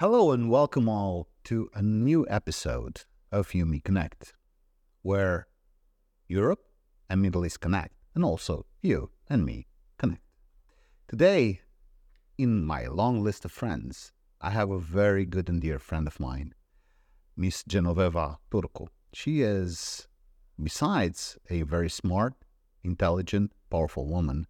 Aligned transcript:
Hello 0.00 0.30
and 0.32 0.48
welcome 0.48 0.88
all 0.88 1.28
to 1.44 1.68
a 1.74 1.82
new 1.82 2.26
episode 2.30 3.02
of 3.30 3.48
Yumi 3.50 3.84
Connect, 3.84 4.32
where 5.02 5.46
Europe 6.26 6.64
and 7.10 7.20
Middle 7.20 7.44
East 7.44 7.60
connect, 7.60 7.92
and 8.14 8.24
also 8.24 8.64
you 8.80 9.10
and 9.28 9.44
me 9.44 9.66
connect. 9.98 10.22
Today, 11.06 11.60
in 12.38 12.64
my 12.64 12.86
long 12.86 13.22
list 13.22 13.44
of 13.44 13.52
friends, 13.52 14.10
I 14.40 14.52
have 14.52 14.70
a 14.70 14.78
very 14.78 15.26
good 15.26 15.50
and 15.50 15.60
dear 15.60 15.78
friend 15.78 16.06
of 16.06 16.18
mine, 16.18 16.54
Miss 17.36 17.62
Genoveva 17.64 18.38
Turcu. 18.50 18.88
She 19.12 19.42
is, 19.42 20.08
besides 20.58 21.36
a 21.50 21.60
very 21.60 21.90
smart, 21.90 22.32
intelligent, 22.82 23.52
powerful 23.68 24.06
woman, 24.06 24.46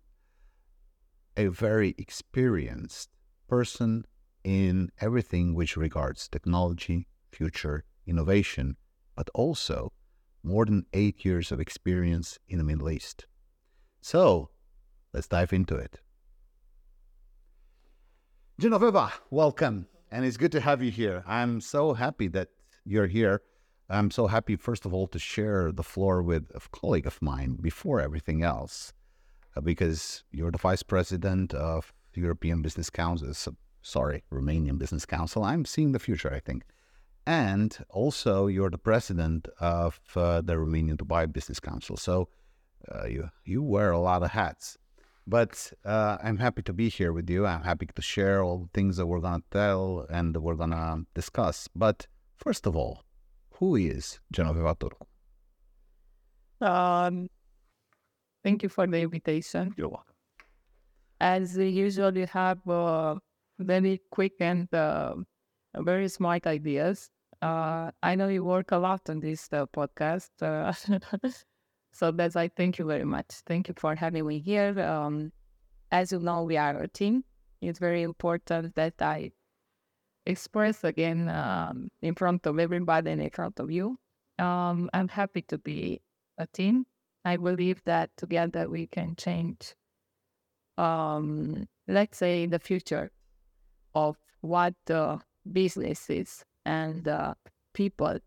a 1.37 1.48
very 1.48 1.96
experienced 1.98 3.10
person 3.48 4.06
in 4.44 4.90
everything 5.00 5.54
which 5.54 5.76
regards 5.76 6.28
technology, 6.28 7.06
future, 7.30 7.84
innovation, 8.06 8.76
but 9.16 9.28
also 9.34 9.92
more 10.42 10.64
than 10.64 10.86
eight 10.92 11.24
years 11.24 11.52
of 11.52 11.60
experience 11.60 12.38
in 12.48 12.58
the 12.58 12.64
Middle 12.64 12.90
East. 12.90 13.26
So, 14.00 14.50
let's 15.12 15.28
dive 15.28 15.52
into 15.52 15.76
it. 15.76 16.00
Genoveva, 18.60 19.12
welcome. 19.30 19.86
And 20.10 20.24
it's 20.24 20.36
good 20.36 20.52
to 20.52 20.60
have 20.60 20.82
you 20.82 20.91
here. 20.91 21.22
I'm 21.27 21.60
so 21.60 21.94
happy 21.94 22.28
that 22.28 22.48
you're 22.84 23.06
here. 23.06 23.42
I'm 23.88 24.10
so 24.10 24.27
happy, 24.27 24.56
first 24.56 24.86
of 24.86 24.94
all, 24.94 25.06
to 25.08 25.18
share 25.18 25.72
the 25.72 25.82
floor 25.82 26.22
with 26.22 26.50
a 26.54 26.60
colleague 26.70 27.06
of 27.06 27.20
mine 27.20 27.58
before 27.60 28.00
everything 28.00 28.42
else, 28.42 28.92
uh, 29.56 29.60
because 29.60 30.25
you're 30.30 30.50
the 30.50 30.58
vice 30.58 30.82
president 30.82 31.54
of 31.54 31.92
European 32.14 32.62
Business 32.62 32.91
Council, 32.91 33.34
sorry, 33.83 34.25
Romanian 34.33 34.78
Business 34.78 35.06
Council. 35.06 35.45
I'm 35.45 35.64
seeing 35.64 35.92
the 35.92 35.98
future, 35.98 36.33
I 36.33 36.41
think. 36.41 36.64
And 37.27 37.77
also, 37.91 38.47
you're 38.47 38.70
the 38.70 38.78
president 38.78 39.48
of 39.61 40.00
uh, 40.17 40.41
the 40.41 40.55
Romanian 40.55 40.97
Dubai 40.97 41.31
Business 41.31 41.61
Council. 41.61 41.97
So 41.97 42.28
uh, 42.92 43.06
you 43.06 43.31
you 43.45 43.62
wear 43.62 43.91
a 43.92 44.00
lot 44.00 44.22
of 44.22 44.31
hats. 44.31 44.78
But 45.27 45.72
uh, 45.84 46.17
I'm 46.22 46.39
happy 46.39 46.62
to 46.62 46.72
be 46.72 46.89
here 46.89 47.12
with 47.12 47.28
you. 47.31 47.47
I'm 47.47 47.62
happy 47.62 47.87
to 47.87 48.03
share 48.03 48.42
all 48.42 48.59
the 48.59 48.70
things 48.72 48.97
that 48.97 49.06
we're 49.06 49.20
gonna 49.20 49.42
tell 49.50 50.06
and 50.11 50.37
we're 50.37 50.56
gonna 50.56 51.05
discuss. 51.15 51.69
But 51.75 52.06
first 52.37 52.67
of 52.67 52.75
all, 52.75 53.05
who 53.53 53.77
is 53.77 54.19
Genoveva 54.34 54.75
Turcu? 54.77 55.06
Um, 56.67 57.28
thank 58.42 58.62
you 58.62 58.69
for 58.69 58.87
the 58.87 58.98
invitation. 58.98 59.75
You're 59.77 59.89
welcome. 59.89 60.15
As 61.20 61.56
usual, 61.56 62.17
you 62.17 62.27
have 62.27 62.67
uh, 62.67 63.17
very 63.61 64.00
quick 64.11 64.34
and 64.41 64.72
uh, 64.75 65.14
very 65.77 66.08
smart 66.08 66.47
ideas. 66.47 67.11
Uh, 67.42 67.91
I 68.03 68.14
know 68.14 68.28
you 68.28 68.44
work 68.44 68.72
a 68.72 68.77
lot 68.77 69.08
on 69.08 69.20
this 69.20 69.48
uh, 69.53 69.66
podcast. 69.66 70.30
Uh, 70.42 70.72
so 71.92 72.11
that's 72.11 72.36
I 72.36 72.48
thank 72.48 72.78
you 72.78 72.84
very 72.84 73.05
much. 73.05 73.27
Thank 73.47 73.69
you 73.69 73.75
for 73.77 73.94
having 73.94 74.27
me 74.27 74.41
here. 74.41 74.78
Um, 74.81 75.33
as 75.91 76.12
you 76.12 76.20
know, 76.20 76.42
we 76.44 76.56
are 76.56 76.77
a 76.77 76.88
team. 76.88 77.25
It's 77.61 77.78
very 77.78 78.03
important 78.03 78.75
that 78.75 78.94
I 79.00 79.33
express 80.27 80.84
again 80.84 81.28
um, 81.28 81.88
in 82.03 82.14
front 82.14 82.47
of 82.47 82.58
everybody 82.58 83.11
and 83.11 83.22
in 83.22 83.31
front 83.31 83.58
of 83.61 83.70
you. 83.70 83.98
Um, 84.38 84.88
I'm 84.92 85.08
happy 85.08 85.42
to 85.42 85.58
be 85.58 86.00
a 86.38 86.47
team. 86.47 86.86
I 87.25 87.36
believe 87.36 87.83
that 87.84 88.11
together 88.16 88.69
we 88.69 88.86
can 88.86 89.14
change, 89.16 89.75
um, 90.78 91.66
let's 91.86 92.16
say, 92.16 92.47
the 92.47 92.58
future 92.58 93.10
of 93.95 94.17
what 94.41 94.75
uh, 94.91 95.19
businesses 95.53 96.45
and 96.65 97.09
uh, 97.09 97.34
people 97.73 98.19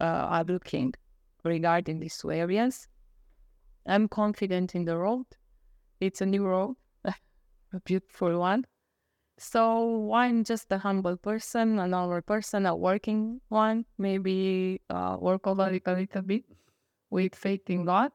uh, 0.00 0.04
are 0.04 0.44
looking 0.44 0.94
regarding 1.44 2.00
these 2.00 2.18
two 2.18 2.32
areas. 2.32 2.88
I'm 3.86 4.08
confident 4.08 4.74
in 4.74 4.84
the 4.84 4.96
road. 4.96 5.26
It's 6.00 6.20
a 6.20 6.26
new 6.26 6.46
road, 6.46 6.76
a 7.04 7.14
beautiful 7.84 8.38
one. 8.38 8.64
So 9.36 10.12
I'm 10.12 10.44
just 10.44 10.70
a 10.70 10.78
humble 10.78 11.16
person, 11.16 11.78
a 11.78 11.88
normal 11.88 12.22
person, 12.22 12.66
a 12.66 12.74
working 12.74 13.40
one, 13.48 13.84
maybe 13.98 14.80
uh, 14.90 15.16
workaholic 15.16 15.82
a 15.86 15.92
little 15.92 16.22
bit 16.22 16.44
with 17.10 17.34
faith 17.34 17.68
in 17.68 17.84
God 17.84 18.12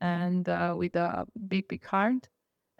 and 0.00 0.48
uh, 0.48 0.74
with 0.76 0.94
a 0.96 1.26
big, 1.48 1.68
big 1.68 1.84
heart 1.84 2.28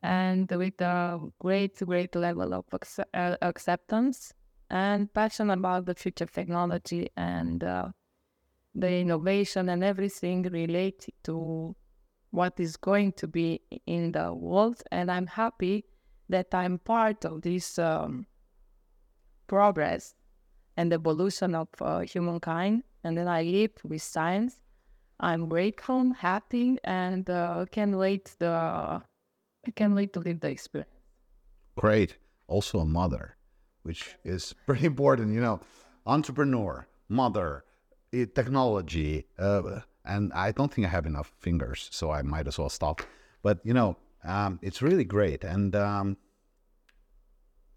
and 0.02 0.50
with 0.50 0.80
a 0.80 1.20
great, 1.38 1.78
great 1.78 2.14
level 2.14 2.54
of 2.54 2.64
uh, 3.14 3.36
acceptance 3.40 4.32
and 4.70 5.12
passion 5.12 5.50
about 5.50 5.86
the 5.86 5.94
future 5.94 6.26
technology 6.26 7.08
and 7.16 7.62
uh, 7.62 7.88
the 8.74 8.90
innovation 8.90 9.68
and 9.68 9.84
everything 9.84 10.42
related 10.44 11.12
to 11.22 11.76
what 12.30 12.58
is 12.58 12.76
going 12.76 13.12
to 13.12 13.28
be 13.28 13.60
in 13.86 14.12
the 14.12 14.32
world. 14.32 14.82
And 14.90 15.10
I'm 15.10 15.26
happy 15.26 15.84
that 16.30 16.48
I'm 16.52 16.78
part 16.78 17.24
of 17.24 17.42
this 17.42 17.78
um, 17.78 18.26
progress 19.46 20.14
and 20.76 20.92
evolution 20.92 21.54
of 21.54 21.68
uh, 21.80 22.00
humankind. 22.00 22.82
And 23.04 23.16
then 23.16 23.28
I 23.28 23.42
live 23.42 23.72
with 23.84 24.02
science. 24.02 24.58
I'm 25.20 25.48
grateful, 25.48 26.12
happy, 26.14 26.78
and 26.82 27.28
uh, 27.28 27.66
can't 27.70 27.96
wait 27.96 28.34
the 28.38 29.02
I 29.66 29.70
can't 29.70 29.94
wait 29.94 30.12
to 30.14 30.20
live 30.20 30.40
the 30.40 30.48
experience. 30.48 30.90
Great. 31.76 32.16
Also 32.48 32.80
a 32.80 32.84
mother, 32.84 33.36
which 33.82 34.16
is 34.24 34.54
pretty 34.66 34.86
important. 34.86 35.32
You 35.32 35.40
know, 35.40 35.60
entrepreneur, 36.06 36.86
mother, 37.08 37.64
eh, 38.12 38.26
technology, 38.34 39.26
uh, 39.38 39.80
and 40.04 40.32
I 40.32 40.52
don't 40.52 40.72
think 40.72 40.86
I 40.86 40.90
have 40.90 41.06
enough 41.06 41.32
fingers, 41.40 41.88
so 41.92 42.10
I 42.10 42.22
might 42.22 42.48
as 42.48 42.58
well 42.58 42.68
stop. 42.68 43.02
But 43.42 43.60
you 43.64 43.74
know, 43.74 43.96
um, 44.24 44.58
it's 44.62 44.82
really 44.82 45.04
great, 45.04 45.44
and 45.44 45.74
um, 45.76 46.16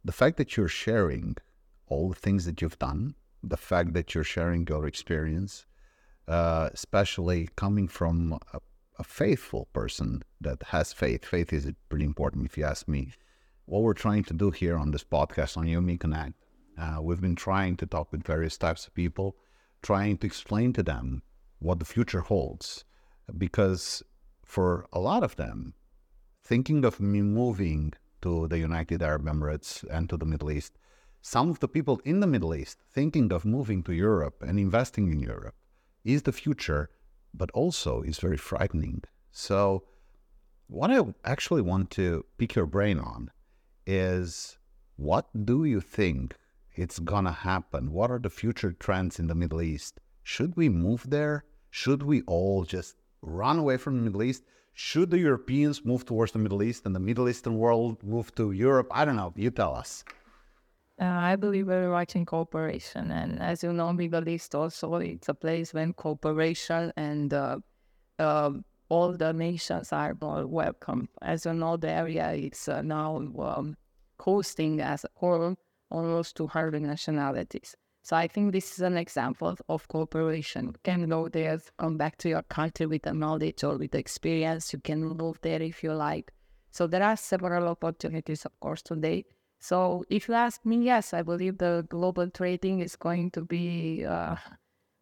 the 0.04 0.12
fact 0.12 0.38
that 0.38 0.58
you're 0.58 0.68
sharing 0.68 1.38
all 1.88 2.10
the 2.10 2.16
things 2.16 2.46
that 2.46 2.62
you've 2.62 2.80
done, 2.80 3.16
the 3.44 3.58
fact 3.58 3.94
that 3.94 4.14
you're 4.14 4.24
sharing 4.24 4.66
your 4.68 4.88
experience, 4.88 5.66
uh, 6.28 6.70
especially 6.74 7.50
coming 7.56 7.88
from 7.88 8.40
a 8.54 8.60
a 8.98 9.04
faithful 9.04 9.68
person 9.74 10.24
that 10.42 10.62
has 10.64 10.94
faith. 10.94 11.26
Faith 11.26 11.52
is 11.52 11.70
pretty 11.90 12.06
important, 12.06 12.46
if 12.46 12.58
you 12.58 12.64
ask 12.64 12.88
me. 12.88 13.12
What 13.66 13.82
we're 13.82 13.94
trying 13.94 14.24
to 14.26 14.34
do 14.34 14.52
here 14.52 14.78
on 14.78 14.92
this 14.92 15.04
podcast 15.04 15.58
on 15.58 15.66
Yumi 15.66 16.00
Connect, 16.00 16.34
uh, 16.78 17.00
we've 17.02 17.22
been 17.22 17.36
trying 17.36 17.78
to 17.78 17.86
talk 17.86 18.12
with 18.12 18.24
various 18.24 18.58
types 18.58 18.86
of 18.86 18.94
people, 18.94 19.36
trying 19.82 20.18
to 20.20 20.28
explain 20.28 20.74
to 20.74 20.84
them 20.84 21.24
what 21.60 21.80
the 21.80 21.86
future 21.86 22.22
holds. 22.22 22.86
Because 23.38 24.04
for 24.44 24.86
a 24.94 25.00
lot 25.00 25.24
of 25.24 25.36
them, 25.36 25.74
thinking 26.44 26.86
of 26.86 27.00
me 27.00 27.22
moving 27.22 27.94
to 28.22 28.48
the 28.48 28.60
United 28.60 29.02
Arab 29.02 29.26
Emirates 29.26 29.84
and 29.90 30.10
to 30.10 30.18
the 30.18 30.26
Middle 30.26 30.52
East, 30.52 30.78
some 31.22 31.50
of 31.50 31.60
the 31.60 31.68
people 31.68 32.00
in 32.06 32.20
the 32.20 32.28
Middle 32.28 32.54
East 32.54 32.78
thinking 32.92 33.34
of 33.34 33.46
moving 33.46 33.82
to 33.84 33.94
Europe 33.94 34.44
and 34.46 34.60
investing 34.60 35.12
in 35.12 35.20
Europe 35.20 35.56
is 36.04 36.22
the 36.22 36.32
future 36.32 36.92
but 37.38 37.52
also 37.52 38.02
is 38.02 38.20
very 38.20 38.38
frightening. 38.38 39.04
So, 39.32 39.84
what 40.68 40.92
I 40.92 41.02
actually 41.24 41.62
want 41.62 41.92
to 41.92 42.26
pick 42.38 42.56
your 42.56 42.66
brain 42.66 43.00
on 43.00 43.32
is 43.86 44.58
what 44.96 45.28
do 45.46 45.66
you 45.66 45.82
think 45.82 46.36
it's 46.74 47.00
gonna 47.00 47.32
happen? 47.32 47.92
What 47.92 48.12
are 48.12 48.20
the 48.20 48.30
future 48.30 48.72
trends 48.72 49.20
in 49.20 49.28
the 49.28 49.36
Middle 49.36 49.62
East? 49.62 50.00
Should 50.24 50.56
we 50.56 50.70
move 50.70 51.10
there? 51.10 51.46
Should 51.70 52.02
we 52.04 52.22
all 52.24 52.64
just 52.64 52.96
run 53.22 53.60
away 53.60 53.78
from 53.78 53.98
the 53.98 54.04
Middle 54.04 54.24
East? 54.24 54.44
Should 54.74 55.10
the 55.10 55.20
Europeans 55.20 55.86
move 55.86 56.06
towards 56.06 56.32
the 56.32 56.40
Middle 56.40 56.64
East 56.64 56.86
and 56.86 56.96
the 56.96 57.00
Middle 57.00 57.30
Eastern 57.30 57.58
world 57.58 58.04
move 58.04 58.34
to 58.36 58.52
Europe? 58.52 58.88
I 58.92 59.06
don't 59.06 59.16
know. 59.16 59.34
You 59.36 59.52
tell 59.52 59.76
us. 59.76 60.04
Uh, 61.00 61.06
I 61.06 61.36
believe 61.36 61.66
very 61.66 61.88
much 61.88 62.16
in 62.16 62.26
cooperation, 62.26 63.12
and 63.12 63.42
as 63.42 63.64
you 63.64 63.74
know, 63.74 63.94
East 64.28 64.56
also 64.56 64.96
it's 64.96 65.28
a 65.28 65.34
place 65.34 65.74
when 65.74 65.92
cooperation 65.92 66.94
and 66.96 67.34
uh, 67.34 67.58
uh, 68.18 68.52
all 68.88 69.12
the 69.12 69.34
nations 69.34 69.92
are 69.92 70.16
more 70.22 70.48
welcome. 70.48 71.10
As 71.22 71.46
you 71.46 71.54
know, 71.54 71.76
the 71.76 71.90
area 71.90 72.32
is 72.32 72.70
uh, 72.70 72.82
now 72.82 73.18
um, 73.18 73.76
hosting 74.22 74.80
as 74.80 75.04
a 75.04 75.10
whole 75.16 75.56
almost 75.92 76.38
200 76.38 76.82
nationalities. 76.82 77.76
So 78.04 78.16
I 78.16 78.28
think 78.28 78.54
this 78.54 78.72
is 78.74 78.80
an 78.80 78.98
example 78.98 79.58
of 79.68 79.88
cooperation. 79.90 80.68
You 80.68 80.74
can 80.84 81.10
go 81.10 81.28
there, 81.28 81.60
come 81.78 81.98
back 81.98 82.18
to 82.20 82.30
your 82.30 82.44
country 82.44 82.86
with 82.86 83.02
the 83.02 83.14
knowledge 83.14 83.64
or 83.64 83.78
with 83.78 83.92
the 83.92 83.98
experience. 83.98 84.72
You 84.72 84.80
can 84.80 85.04
move 85.04 85.40
there 85.42 85.62
if 85.62 85.84
you 85.84 85.94
like. 85.94 86.32
So 86.72 86.88
there 86.88 87.04
are 87.04 87.18
several 87.18 87.68
opportunities, 87.68 88.46
of 88.46 88.58
course, 88.60 88.82
today 88.82 89.26
so 89.66 90.06
if 90.12 90.28
you 90.28 90.36
ask 90.36 90.64
me, 90.64 90.84
yes, 90.84 91.12
I 91.12 91.24
believe 91.24 91.58
the 91.58 91.88
global 91.90 92.30
trading 92.30 92.82
is 92.82 92.96
going 92.96 93.32
to 93.32 93.42
be 93.42 94.06
uh, 94.06 94.36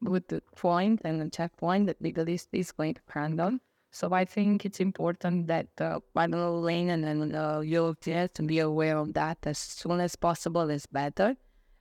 good 0.05 0.41
point 0.55 1.01
and 1.03 1.21
a 1.21 1.29
checkpoint 1.29 1.87
that 1.87 2.29
East 2.29 2.47
is 2.53 2.71
going 2.71 2.93
to 2.93 3.01
handle. 3.09 3.59
So 3.91 4.13
I 4.13 4.23
think 4.23 4.65
it's 4.65 4.79
important 4.79 5.47
that 5.47 5.67
uh, 5.81 5.99
know, 6.15 6.59
Lane 6.59 6.89
and 6.91 7.35
uh, 7.35 7.59
Europeans 7.59 8.29
to 8.35 8.43
be 8.43 8.59
aware 8.59 8.97
of 8.97 9.13
that 9.15 9.39
as 9.43 9.57
soon 9.57 9.99
as 9.99 10.15
possible 10.15 10.69
is 10.69 10.85
better. 10.85 11.35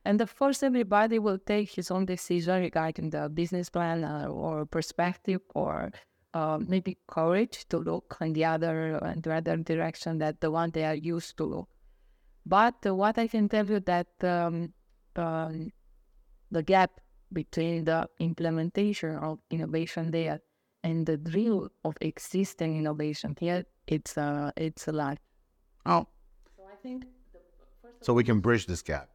And 0.04 0.20
of 0.20 0.36
course, 0.36 0.64
everybody 0.64 1.20
will 1.20 1.38
take 1.38 1.70
his 1.70 1.88
own 1.92 2.04
decision 2.04 2.62
regarding 2.62 3.10
the 3.10 3.28
business 3.28 3.70
plan 3.70 4.02
uh, 4.02 4.26
or 4.26 4.66
perspective 4.66 5.40
or 5.54 5.92
uh, 6.34 6.58
maybe 6.60 6.98
courage 7.06 7.64
to 7.68 7.78
look 7.78 8.16
in 8.20 8.32
the 8.32 8.44
other 8.44 8.98
in 9.14 9.20
the 9.20 9.34
other 9.34 9.56
direction 9.58 10.18
that 10.18 10.40
the 10.40 10.50
one 10.50 10.72
they 10.72 10.84
are 10.84 10.96
used 10.96 11.36
to. 11.36 11.68
But 12.44 12.74
uh, 12.86 12.94
what 12.94 13.18
I 13.18 13.28
can 13.28 13.48
tell 13.48 13.66
you 13.66 13.80
that 13.80 14.08
um, 14.22 14.72
um, 15.16 15.70
the 16.50 16.62
gap 16.62 17.00
between 17.32 17.84
the 17.84 18.08
implementation 18.18 19.16
of 19.16 19.38
innovation 19.50 20.10
there 20.10 20.40
and 20.82 21.06
the 21.06 21.16
drill 21.16 21.68
of 21.84 21.96
existing 22.00 22.76
innovation 22.78 23.36
here, 23.38 23.64
it's 23.86 24.18
uh, 24.18 24.50
it's 24.56 24.88
a 24.88 24.92
lot. 24.92 25.18
Oh, 25.86 26.06
So 26.56 26.62
I 26.72 26.76
think 26.82 27.04
so 28.00 28.12
we 28.12 28.24
can 28.24 28.40
bridge 28.40 28.66
this 28.66 28.82
gap. 28.82 29.08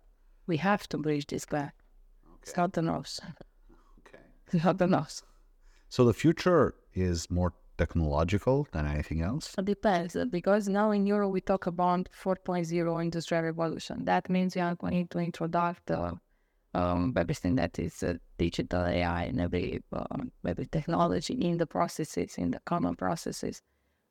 we 0.48 0.58
have 0.58 0.88
to 0.90 0.98
bridge 0.98 1.28
this 1.28 1.46
gap. 1.46 1.74
It's 2.42 2.56
not 2.56 2.78
enough. 2.78 3.20
Okay. 4.00 4.24
It's 4.54 4.64
not 4.64 4.82
enough. 4.82 5.22
So 5.90 6.06
the 6.06 6.14
future 6.14 6.76
is 6.94 7.30
more 7.30 7.54
technological 7.78 8.68
than 8.72 8.86
anything 8.86 9.22
else. 9.22 9.54
It 9.58 9.66
depends 9.66 10.16
uh, 10.16 10.26
because 10.26 10.68
now 10.68 10.92
in 10.92 11.06
Europe 11.06 11.32
we 11.32 11.42
talk 11.42 11.68
about 11.68 12.10
4.0 12.12 13.02
industrial 13.02 13.44
revolution. 13.44 14.06
That 14.06 14.30
means 14.30 14.56
we 14.56 14.62
are 14.62 14.76
going 14.76 15.08
to 15.08 15.20
introduce 15.20 15.78
uh, 15.90 16.12
um, 16.74 17.14
everything 17.16 17.56
that 17.56 17.80
is 17.80 18.04
uh, 18.04 18.16
digital 18.38 18.86
AI 18.86 19.24
and 19.24 19.42
every 19.42 19.82
um, 19.94 20.32
every 20.46 20.66
technology 20.66 21.34
in 21.34 21.58
the 21.58 21.66
processes, 21.66 22.36
in 22.38 22.52
the 22.52 22.60
common 22.66 22.96
processes. 22.96 23.62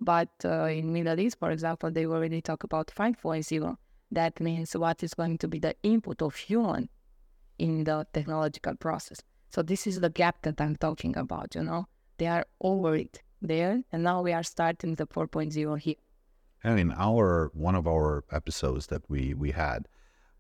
But 0.01 0.29
uh, 0.45 0.65
in 0.65 0.93
Middle 0.93 1.19
East, 1.21 1.39
for 1.39 1.51
example, 1.51 1.91
they 1.91 2.07
already 2.07 2.43
talk 2.43 2.65
about 2.65 2.89
5.0. 2.89 3.77
That 4.11 4.41
means 4.41 4.77
what 4.77 5.03
is 5.03 5.15
going 5.15 5.39
to 5.39 5.49
be 5.49 5.59
the 5.59 5.75
input 5.83 6.21
of 6.23 6.37
human 6.37 6.89
in 7.59 7.85
the 7.85 8.07
technological 8.13 8.75
process. 8.75 9.23
So 9.49 9.63
this 9.63 9.87
is 9.87 10.01
the 10.01 10.11
gap 10.11 10.43
that 10.43 10.61
I'm 10.61 10.77
talking 10.77 11.17
about. 11.17 11.55
You 11.55 11.63
know, 11.63 11.87
they 12.19 12.27
are 12.27 12.45
over 12.61 12.95
it 12.95 13.23
there, 13.41 13.83
and 13.93 14.03
now 14.03 14.23
we 14.23 14.33
are 14.33 14.43
starting 14.43 14.95
the 14.95 15.07
4.0 15.07 15.79
here. 15.79 15.97
And 16.65 16.81
in 16.81 16.93
our 16.93 17.51
one 17.55 17.75
of 17.75 17.87
our 17.87 18.25
episodes 18.33 18.89
that 18.89 19.03
we 19.09 19.35
we 19.35 19.53
had, 19.53 19.87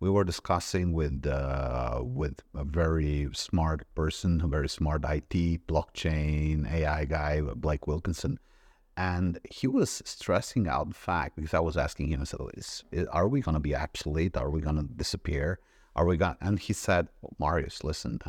we 0.00 0.10
were 0.10 0.24
discussing 0.24 0.92
with 0.92 1.26
uh, 1.26 2.00
with 2.02 2.42
a 2.54 2.64
very 2.64 3.28
smart 3.32 3.86
person, 3.94 4.40
a 4.40 4.48
very 4.48 4.68
smart 4.68 5.04
IT, 5.04 5.66
blockchain, 5.66 6.70
AI 6.70 7.04
guy, 7.04 7.40
Blake 7.40 7.86
Wilkinson, 7.86 8.38
and 8.96 9.38
he 9.48 9.66
was 9.66 10.02
stressing 10.04 10.66
out 10.66 10.88
the 10.88 10.94
fact 10.94 11.36
because 11.36 11.54
I 11.54 11.60
was 11.60 11.76
asking 11.76 12.08
him, 12.08 12.22
I 12.22 12.24
said, 12.24 12.40
is, 12.54 12.82
"Are 13.10 13.28
we 13.28 13.40
going 13.40 13.54
to 13.54 13.60
be 13.60 13.76
obsolete? 13.76 14.36
Are 14.36 14.50
we 14.50 14.60
going 14.60 14.76
to 14.76 14.82
disappear? 14.82 15.60
Are 15.94 16.06
we 16.06 16.16
going?" 16.16 16.36
And 16.40 16.58
he 16.58 16.72
said, 16.72 17.08
"Marius, 17.38 17.84
listen, 17.84 18.20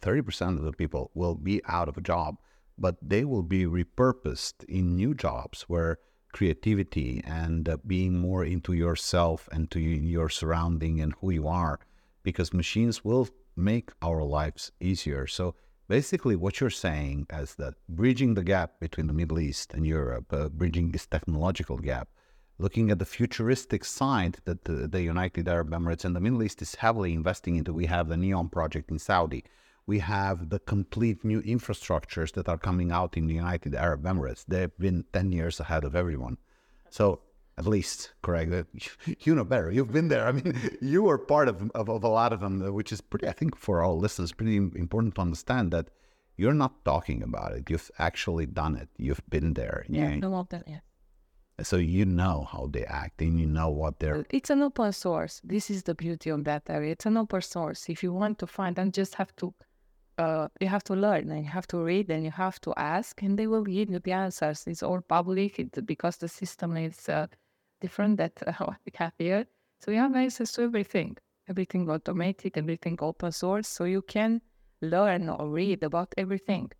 thirty 0.00 0.22
percent 0.22 0.58
of 0.58 0.64
the 0.64 0.72
people 0.72 1.10
will 1.14 1.34
be 1.34 1.62
out 1.66 1.88
of 1.88 1.96
a 1.96 2.02
job, 2.02 2.36
but 2.78 2.96
they 3.02 3.24
will 3.24 3.42
be 3.42 3.64
repurposed 3.64 4.64
in 4.64 4.96
new 4.96 5.14
jobs 5.14 5.62
where." 5.62 5.98
creativity 6.36 7.22
and 7.24 7.66
uh, 7.66 7.78
being 7.86 8.18
more 8.18 8.44
into 8.44 8.74
yourself 8.74 9.48
and 9.50 9.70
to 9.70 9.80
your 9.80 10.28
surrounding 10.28 11.00
and 11.00 11.14
who 11.14 11.30
you 11.30 11.48
are 11.48 11.80
because 12.22 12.52
machines 12.52 13.02
will 13.02 13.26
make 13.56 13.90
our 14.02 14.22
lives 14.22 14.70
easier 14.78 15.26
so 15.26 15.54
basically 15.88 16.36
what 16.36 16.60
you're 16.60 16.68
saying 16.88 17.26
is 17.32 17.54
that 17.54 17.72
bridging 17.88 18.34
the 18.34 18.44
gap 18.44 18.78
between 18.80 19.06
the 19.06 19.14
middle 19.14 19.40
east 19.40 19.72
and 19.72 19.86
europe 19.86 20.30
uh, 20.30 20.50
bridging 20.50 20.90
this 20.90 21.06
technological 21.06 21.78
gap 21.78 22.08
looking 22.58 22.90
at 22.90 22.98
the 22.98 23.06
futuristic 23.06 23.82
side 23.82 24.36
that 24.44 24.64
the, 24.64 24.86
the 24.86 25.00
united 25.00 25.48
arab 25.48 25.70
emirates 25.70 26.04
and 26.04 26.14
the 26.14 26.20
middle 26.20 26.42
east 26.42 26.60
is 26.60 26.74
heavily 26.74 27.14
investing 27.14 27.56
into 27.56 27.72
we 27.72 27.86
have 27.86 28.08
the 28.08 28.16
NEOM 28.16 28.50
project 28.50 28.90
in 28.90 28.98
saudi 28.98 29.42
we 29.86 30.00
have 30.00 30.50
the 30.50 30.58
complete 30.58 31.24
new 31.24 31.40
infrastructures 31.42 32.32
that 32.32 32.48
are 32.48 32.58
coming 32.58 32.90
out 32.90 33.16
in 33.16 33.26
the 33.26 33.34
United 33.34 33.74
Arab 33.74 34.02
Emirates. 34.02 34.44
They've 34.46 34.76
been 34.78 35.04
10 35.12 35.32
years 35.32 35.60
ahead 35.60 35.84
of 35.84 35.94
everyone. 35.94 36.38
So, 36.90 37.20
at 37.58 37.66
least, 37.66 38.12
correct, 38.22 38.52
you 39.20 39.34
know 39.34 39.44
better. 39.44 39.70
You've 39.70 39.92
been 39.92 40.08
there. 40.08 40.26
I 40.26 40.32
mean, 40.32 40.58
you 40.82 41.04
were 41.04 41.18
part 41.18 41.48
of, 41.48 41.70
of, 41.74 41.88
of 41.88 42.04
a 42.04 42.08
lot 42.08 42.32
of 42.32 42.40
them, 42.40 42.74
which 42.74 42.92
is 42.92 43.00
pretty, 43.00 43.28
I 43.28 43.32
think, 43.32 43.56
for 43.56 43.82
our 43.82 43.92
listeners, 43.92 44.32
pretty 44.32 44.56
important 44.56 45.14
to 45.14 45.20
understand 45.22 45.70
that 45.70 45.88
you're 46.36 46.52
not 46.52 46.84
talking 46.84 47.22
about 47.22 47.52
it. 47.52 47.70
You've 47.70 47.90
actually 47.98 48.46
done 48.46 48.76
it. 48.76 48.88
You've 48.98 49.22
been 49.30 49.54
there. 49.54 49.86
Yeah, 49.88 50.10
You- 50.10 50.20
no 50.20 50.30
more 50.30 50.46
than 50.50 50.64
yeah. 50.66 50.80
So, 51.62 51.76
you 51.76 52.04
know 52.04 52.46
how 52.52 52.68
they 52.70 52.84
act 52.84 53.22
and 53.22 53.40
you 53.40 53.46
know 53.46 53.70
what 53.70 53.98
they're. 53.98 54.26
It's 54.28 54.50
an 54.50 54.60
open 54.60 54.92
source. 54.92 55.40
This 55.42 55.70
is 55.70 55.84
the 55.84 55.94
beauty 55.94 56.28
of 56.28 56.44
that 56.44 56.64
area. 56.68 56.92
It's 56.92 57.06
an 57.06 57.16
open 57.16 57.40
source. 57.40 57.88
If 57.88 58.02
you 58.02 58.12
want 58.12 58.38
to 58.40 58.46
find, 58.46 58.78
and 58.78 58.92
just 58.92 59.14
have 59.14 59.34
to, 59.36 59.54
uh, 60.18 60.48
you 60.60 60.68
have 60.68 60.84
to 60.84 60.94
learn 60.94 61.30
and 61.30 61.44
you 61.44 61.50
have 61.50 61.66
to 61.68 61.78
read 61.78 62.10
and 62.10 62.24
you 62.24 62.30
have 62.30 62.60
to 62.62 62.72
ask, 62.76 63.22
and 63.22 63.38
they 63.38 63.46
will 63.46 63.64
give 63.64 63.90
you 63.90 63.98
the 63.98 64.12
answers. 64.12 64.66
It's 64.66 64.82
all 64.82 65.00
public 65.00 65.58
it, 65.58 65.86
because 65.86 66.16
the 66.16 66.28
system 66.28 66.76
is 66.76 67.08
uh, 67.08 67.26
different 67.80 68.16
that 68.18 68.32
uh, 68.46 68.52
what 68.64 68.78
we 68.84 68.92
have 68.94 69.12
here. 69.18 69.46
So 69.80 69.90
you 69.90 69.98
have 69.98 70.16
access 70.16 70.52
to 70.52 70.62
everything, 70.62 71.16
everything 71.48 71.88
automated, 71.90 72.56
everything 72.56 72.98
open 73.00 73.32
source, 73.32 73.68
so 73.68 73.84
you 73.84 74.02
can 74.02 74.40
learn 74.80 75.28
or 75.28 75.48
read 75.48 75.82
about 75.82 76.14
everything. 76.16 76.70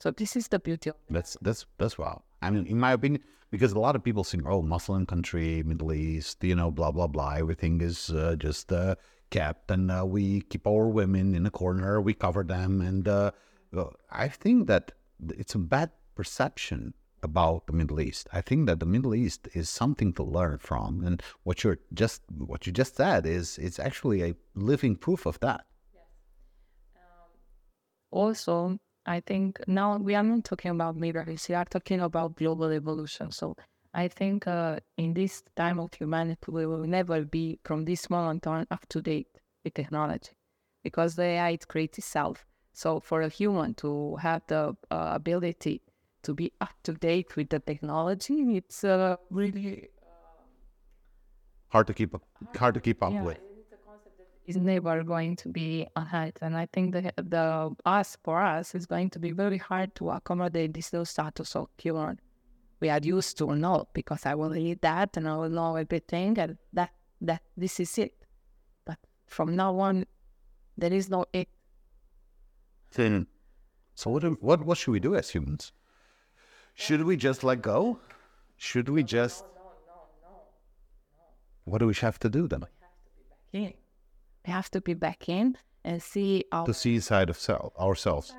So 0.00 0.10
this 0.10 0.36
is 0.36 0.48
the 0.48 0.58
beauty 0.58 0.90
of 0.90 0.96
That's 1.10 1.36
that's 1.42 1.66
that's 1.76 1.98
wow. 1.98 2.22
I 2.40 2.50
mean, 2.50 2.66
in 2.66 2.80
my 2.80 2.92
opinion, 2.92 3.22
because 3.50 3.72
a 3.72 3.78
lot 3.78 3.96
of 3.96 4.02
people 4.02 4.24
think, 4.24 4.44
"Oh, 4.46 4.62
Muslim 4.62 5.04
country, 5.04 5.62
Middle 5.62 5.92
East, 5.92 6.42
you 6.42 6.54
know, 6.54 6.70
blah 6.70 6.90
blah 6.90 7.06
blah. 7.06 7.34
Everything 7.34 7.82
is 7.82 8.08
uh, 8.10 8.34
just 8.38 8.72
uh, 8.72 8.94
kept, 9.30 9.70
and 9.70 9.90
uh, 9.90 10.04
we 10.06 10.42
keep 10.42 10.66
our 10.66 10.88
women 10.88 11.34
in 11.34 11.46
a 11.46 11.50
corner, 11.50 12.00
we 12.00 12.14
cover 12.14 12.42
them, 12.44 12.80
and 12.80 13.06
uh, 13.08 13.30
I 14.10 14.28
think 14.28 14.66
that 14.66 14.92
it's 15.28 15.54
a 15.54 15.58
bad 15.58 15.90
perception 16.14 16.94
about 17.22 17.66
the 17.66 17.72
Middle 17.72 18.00
East. 18.00 18.28
I 18.32 18.40
think 18.40 18.66
that 18.66 18.80
the 18.80 18.86
Middle 18.86 19.14
East 19.14 19.48
is 19.54 19.68
something 19.68 20.12
to 20.14 20.22
learn 20.22 20.58
from, 20.58 21.04
and 21.04 21.22
what 21.44 21.64
you're 21.64 21.78
just 21.94 22.22
what 22.36 22.66
you 22.66 22.72
just 22.72 22.96
said 22.96 23.26
is 23.26 23.58
it's 23.58 23.78
actually 23.78 24.22
a 24.22 24.34
living 24.54 24.96
proof 24.96 25.26
of 25.26 25.38
that. 25.40 25.64
also 28.10 28.76
i 29.06 29.20
think 29.20 29.58
now 29.66 29.96
we 29.96 30.14
are 30.14 30.22
not 30.22 30.44
talking 30.44 30.70
about 30.70 30.96
Middle 30.96 31.28
East, 31.28 31.48
we 31.48 31.54
are 31.54 31.64
talking 31.64 32.00
about 32.00 32.36
global 32.36 32.70
evolution 32.72 33.30
so 33.30 33.54
i 33.94 34.08
think 34.08 34.46
uh, 34.46 34.78
in 34.96 35.14
this 35.14 35.42
time 35.56 35.78
of 35.78 35.92
humanity 35.94 36.48
we 36.48 36.66
will 36.66 36.84
never 36.84 37.24
be 37.24 37.58
from 37.64 37.84
this 37.84 38.08
moment 38.10 38.46
on 38.46 38.66
up 38.70 38.86
to 38.88 39.00
date 39.00 39.28
with 39.64 39.74
technology 39.74 40.32
because 40.82 41.16
the 41.16 41.22
ai 41.22 41.50
it 41.50 41.68
creates 41.68 41.98
itself 41.98 42.46
so 42.72 43.00
for 43.00 43.22
a 43.22 43.28
human 43.28 43.74
to 43.74 44.16
have 44.16 44.42
the 44.46 44.76
uh, 44.90 45.12
ability 45.14 45.82
to 46.22 46.34
be 46.34 46.52
up 46.60 46.74
to 46.82 46.92
date 46.92 47.36
with 47.36 47.48
the 47.48 47.58
technology 47.60 48.56
it's 48.56 48.84
uh, 48.84 49.16
really 49.30 49.88
Hard 51.70 51.86
to 51.86 51.94
keep 51.94 52.14
up, 52.16 52.22
hard 52.56 52.74
to 52.74 52.80
keep 52.80 53.00
up 53.00 53.12
yeah, 53.12 53.22
with. 53.22 53.38
it's 53.56 53.72
a 53.72 53.76
concept 53.88 54.18
that 54.18 54.26
is 54.44 54.56
never 54.56 55.04
going 55.04 55.36
to 55.36 55.48
be 55.48 55.86
ahead. 55.94 56.36
And 56.40 56.56
I 56.56 56.66
think 56.66 56.92
the 56.92 57.12
the 57.16 57.70
us 57.84 58.18
for 58.24 58.42
us 58.42 58.74
is 58.74 58.86
going 58.86 59.10
to 59.10 59.20
be 59.20 59.30
very 59.30 59.58
hard 59.58 59.94
to 59.96 60.10
accommodate 60.10 60.74
this 60.74 60.92
new 60.92 61.04
status 61.04 61.54
of 61.54 61.68
human. 61.78 62.18
We 62.80 62.88
are 62.88 63.00
used 63.02 63.36
to 63.38 63.54
know 63.54 63.88
because 63.92 64.24
I 64.24 64.34
will 64.34 64.50
read 64.50 64.80
that 64.80 65.16
and 65.16 65.28
I 65.28 65.36
will 65.36 65.50
know 65.50 65.76
everything 65.76 66.38
and 66.38 66.56
that 66.72 66.92
that 67.20 67.42
this 67.56 67.78
is 67.78 67.98
it. 67.98 68.14
But 68.84 68.98
from 69.26 69.54
now 69.54 69.78
on, 69.78 70.06
there 70.78 70.92
is 70.92 71.10
no 71.10 71.26
it. 71.32 71.48
Then, 72.92 73.26
so 73.94 74.10
what? 74.10 74.24
What? 74.42 74.64
What 74.64 74.78
should 74.78 74.92
we 74.92 75.00
do 75.00 75.14
as 75.14 75.30
humans? 75.30 75.72
Should 76.74 77.04
we 77.04 77.16
just 77.16 77.44
let 77.44 77.60
go? 77.60 77.98
Should 78.56 78.88
we 78.88 79.02
just? 79.02 79.44
What 81.64 81.78
do 81.78 81.86
we 81.86 81.94
have 81.94 82.18
to 82.20 82.28
do 82.28 82.48
then? 82.48 82.60
We 82.60 82.66
have 82.80 82.94
to 83.04 83.10
be 83.14 83.22
back 83.28 83.52
in. 83.52 83.74
We 84.46 84.52
have 84.52 84.70
to 84.70 84.80
be 84.80 84.94
back 84.94 85.28
in 85.28 85.56
and 85.84 86.02
see 86.02 86.44
our 86.50 86.66
To 86.66 86.74
see 86.74 86.94
inside 86.94 87.30
of 87.30 87.38
self, 87.38 87.76
ourselves. 87.78 88.34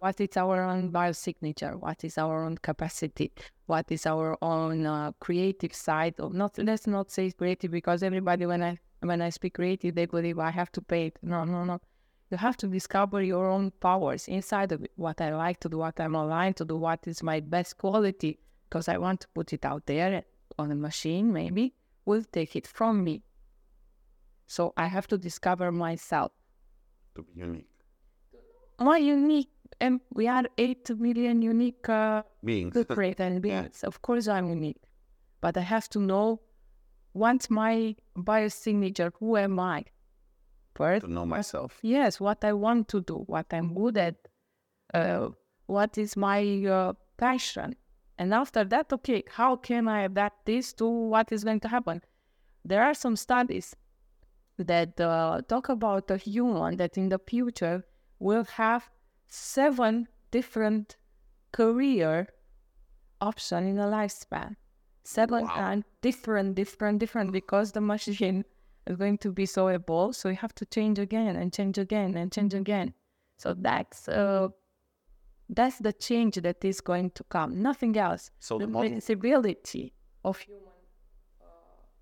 What 0.00 0.18
is 0.20 0.36
our 0.36 0.62
own 0.62 0.90
biosignature, 0.90 1.78
what 1.78 2.02
is 2.04 2.16
our 2.16 2.44
own 2.44 2.56
capacity, 2.56 3.30
what 3.66 3.92
is 3.92 4.06
our 4.06 4.36
own 4.42 4.86
uh, 4.86 5.12
creative 5.20 5.74
side. 5.74 6.14
Of 6.18 6.32
not 6.32 6.58
let's 6.58 6.86
not 6.86 7.10
say 7.10 7.30
creative 7.30 7.70
because 7.70 8.02
everybody 8.02 8.46
when 8.46 8.62
I 8.62 8.78
when 9.00 9.20
I 9.20 9.28
speak 9.28 9.54
creative 9.54 9.94
they 9.94 10.06
believe 10.06 10.38
I 10.38 10.50
have 10.50 10.72
to 10.72 10.80
paint. 10.80 11.18
No, 11.22 11.44
no, 11.44 11.64
no. 11.64 11.80
You 12.30 12.38
have 12.38 12.56
to 12.58 12.66
discover 12.66 13.22
your 13.22 13.46
own 13.48 13.72
powers 13.72 14.26
inside 14.26 14.72
of 14.72 14.82
it. 14.84 14.92
What 14.96 15.20
I 15.20 15.34
like 15.34 15.60
to 15.60 15.68
do, 15.68 15.78
what 15.78 16.00
I'm 16.00 16.14
aligned 16.14 16.56
to 16.56 16.64
do, 16.64 16.76
what 16.76 17.06
is 17.06 17.22
my 17.22 17.40
best 17.40 17.76
quality, 17.76 18.38
because 18.68 18.88
I 18.88 18.96
want 18.98 19.20
to 19.20 19.28
put 19.34 19.52
it 19.52 19.64
out 19.64 19.84
there 19.86 20.22
on 20.58 20.70
a 20.70 20.76
machine. 20.76 21.32
Maybe 21.32 21.74
will 22.06 22.24
take 22.24 22.56
it 22.56 22.66
from 22.66 23.04
me. 23.04 23.22
So 24.46 24.72
I 24.76 24.86
have 24.86 25.06
to 25.08 25.18
discover 25.18 25.70
myself 25.70 26.32
To 27.16 27.22
be 27.22 27.32
unique 27.40 27.70
my 28.80 28.96
unique 28.96 29.50
and 29.80 30.00
we 30.12 30.26
are 30.28 30.44
8 30.58 30.90
million 30.98 31.42
unique 31.42 31.88
uh, 31.88 32.22
beings. 32.44 32.76
created 32.88 33.40
beings 33.42 33.84
of 33.84 34.02
course 34.02 34.26
i'm 34.28 34.48
unique 34.48 34.82
but 35.40 35.56
i 35.56 35.60
have 35.60 35.88
to 35.88 35.98
know 36.00 36.40
what's 37.12 37.48
my 37.50 37.94
biosignature 38.16 39.10
who 39.18 39.36
am 39.36 39.58
i 39.60 39.84
First, 40.76 41.04
To 41.04 41.12
know 41.12 41.26
myself. 41.26 41.78
yes, 41.82 42.20
what 42.20 42.42
I 42.44 42.52
want 42.54 42.88
to 42.88 43.02
do, 43.02 43.16
what 43.26 43.46
I'm 43.52 43.74
good 43.74 43.98
at, 43.98 44.14
uh, 44.94 45.28
what 45.66 45.98
is 45.98 46.16
my 46.16 46.64
uh, 46.64 46.92
passion. 47.18 47.74
And 48.16 48.32
after 48.32 48.64
that, 48.64 48.90
okay, 48.92 49.22
how 49.28 49.56
can 49.56 49.88
I 49.88 50.02
adapt 50.04 50.46
this 50.46 50.72
to 50.74 50.86
what 50.88 51.32
is 51.32 51.44
going 51.44 51.60
to 51.60 51.68
happen? 51.68 52.00
There 52.64 52.82
are 52.82 52.94
some 52.94 53.16
studies 53.16 53.74
that 54.58 54.98
uh, 55.00 55.42
talk 55.48 55.68
about 55.68 56.10
a 56.10 56.16
human 56.16 56.76
that 56.76 56.96
in 56.96 57.08
the 57.10 57.18
future 57.18 57.84
will 58.18 58.44
have 58.44 58.88
seven 59.30 60.06
different 60.30 60.96
career 61.52 62.28
option 63.20 63.66
in 63.66 63.78
a 63.78 63.86
lifespan. 63.86 64.56
Seven 65.04 65.44
Wow. 65.44 65.54
and 65.56 65.84
different, 66.02 66.54
different, 66.54 66.98
different 66.98 67.32
because 67.32 67.72
the 67.72 67.80
machine 67.80 68.44
is 68.86 68.96
going 68.96 69.18
to 69.18 69.32
be 69.32 69.46
so 69.46 69.68
evolved. 69.68 70.16
So 70.16 70.28
you 70.28 70.36
have 70.36 70.54
to 70.56 70.66
change 70.66 70.98
again 70.98 71.36
and 71.36 71.52
change 71.52 71.78
again 71.78 72.16
and 72.16 72.30
change 72.30 72.54
again. 72.54 72.92
So 73.38 73.54
that's 73.54 74.08
uh, 74.08 74.48
that's 75.48 75.78
the 75.78 75.92
change 75.92 76.36
that 76.36 76.64
is 76.64 76.80
going 76.80 77.10
to 77.12 77.24
come. 77.24 77.62
Nothing 77.62 77.96
else. 77.96 78.30
So 78.38 78.58
the 78.58 78.66
the 78.66 78.72
model- 78.72 78.90
flexibility 78.90 79.94
of 80.24 80.38
human. 80.38 80.64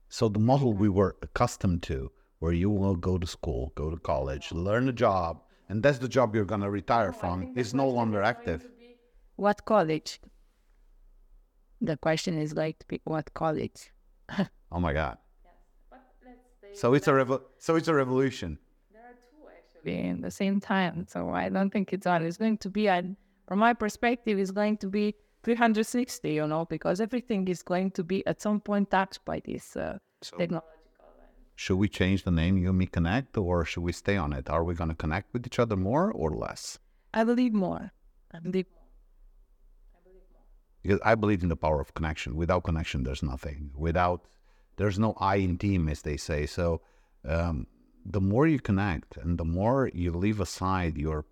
So 0.08 0.28
the 0.28 0.40
model 0.40 0.72
we 0.72 0.88
were 0.88 1.16
accustomed 1.22 1.82
to, 1.84 2.10
where 2.38 2.52
you 2.52 2.70
will 2.70 2.96
go 2.96 3.18
to 3.18 3.26
school, 3.26 3.72
go 3.74 3.90
to 3.90 3.98
college, 3.98 4.52
learn 4.52 4.88
a 4.88 4.92
job, 4.92 5.42
and 5.68 5.82
that's 5.82 5.98
the 5.98 6.08
job 6.08 6.34
you're 6.34 6.44
gonna 6.44 6.70
retire 6.70 7.12
from, 7.12 7.48
is 7.54 7.74
no 7.74 7.88
longer 7.88 8.22
active. 8.22 8.68
What 9.36 9.64
college? 9.64 10.20
The 11.80 11.96
question 11.96 12.38
is 12.38 12.54
like 12.54 12.84
what 13.04 13.32
college? 13.34 13.92
Oh 14.70 14.80
my 14.80 14.92
God. 14.92 15.16
So 16.72 16.94
it's 16.94 17.08
a 17.08 17.12
revo- 17.12 17.42
so 17.58 17.76
it's 17.76 17.88
a 17.88 17.94
revolution. 17.94 18.58
be 19.82 19.96
in 19.96 20.20
the 20.20 20.30
same 20.30 20.60
time. 20.60 21.06
So 21.08 21.30
I 21.30 21.48
don't 21.48 21.70
think 21.70 21.92
it's 21.92 22.06
on. 22.06 22.24
It's 22.24 22.36
going 22.36 22.58
to 22.58 22.70
be, 22.70 22.88
and 22.88 23.16
from 23.46 23.58
my 23.60 23.72
perspective, 23.74 24.38
it's 24.38 24.50
going 24.50 24.76
to 24.78 24.88
be 24.88 25.14
360, 25.42 26.32
you 26.32 26.46
know, 26.46 26.64
because 26.66 27.00
everything 27.00 27.48
is 27.48 27.62
going 27.62 27.90
to 27.92 28.04
be 28.04 28.26
at 28.26 28.40
some 28.40 28.60
point 28.60 28.90
touched 28.90 29.24
by 29.24 29.40
this 29.44 29.76
uh, 29.76 29.98
So 30.22 30.36
technology. 30.36 30.66
Should 31.58 31.74
we 31.74 31.88
change 31.88 32.22
the 32.22 32.30
name 32.30 32.56
You 32.56 32.72
Me 32.72 32.86
Connect, 32.86 33.36
or 33.36 33.64
should 33.64 33.82
we 33.82 33.90
stay 33.90 34.16
on 34.16 34.32
it? 34.32 34.48
Are 34.48 34.62
we 34.62 34.74
gonna 34.74 34.94
connect 34.94 35.32
with 35.32 35.44
each 35.44 35.58
other 35.58 35.74
more 35.74 36.12
or 36.12 36.30
less? 36.30 36.78
I 37.12 37.24
believe 37.24 37.52
more. 37.52 37.90
I 38.32 38.38
believe 38.38 38.66
more. 38.72 38.84
Because 40.82 41.00
I 41.04 41.16
believe 41.16 41.42
in 41.42 41.48
the 41.48 41.56
power 41.56 41.80
of 41.80 41.94
connection. 41.94 42.36
Without 42.36 42.62
connection, 42.62 43.02
there's 43.02 43.24
nothing. 43.24 43.72
Without 43.76 44.20
there's 44.76 45.00
no 45.00 45.14
I 45.18 45.36
in 45.36 45.58
team, 45.58 45.88
as 45.88 46.02
they 46.02 46.16
say. 46.16 46.46
So 46.46 46.80
um, 47.24 47.66
the 48.06 48.20
more 48.20 48.46
you 48.46 48.60
connect 48.60 49.16
and 49.16 49.36
the 49.36 49.44
more 49.44 49.90
you 49.92 50.12
leave 50.12 50.40
aside 50.40 50.96
your 50.96 51.26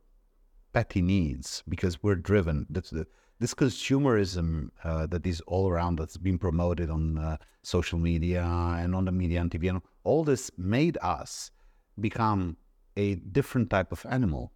petty 0.73 1.03
needs, 1.03 1.63
because 1.69 2.03
we're 2.03 2.17
driven. 2.17 2.67
That's 2.69 2.91
the 2.91 3.07
this 3.39 3.55
consumerism 3.55 4.71
uh, 4.85 5.07
that 5.07 5.27
is 5.27 5.41
all 5.43 5.69
around 5.69 5.99
that's 5.99 6.17
been 6.17 6.39
promoted 6.39 6.91
on 6.91 7.19
uh, 7.19 7.37
social 7.63 7.99
media 7.99 8.43
and 8.43 8.95
on 8.95 9.05
the 9.05 9.13
media 9.13 9.41
and 9.41 9.51
TV, 9.51 9.69
and 9.69 9.83
all 10.05 10.25
this 10.25 10.51
made 10.57 10.97
us 11.03 11.51
become 12.01 12.57
a 12.97 13.17
different 13.17 13.69
type 13.71 13.93
of 13.93 14.07
animal 14.09 14.53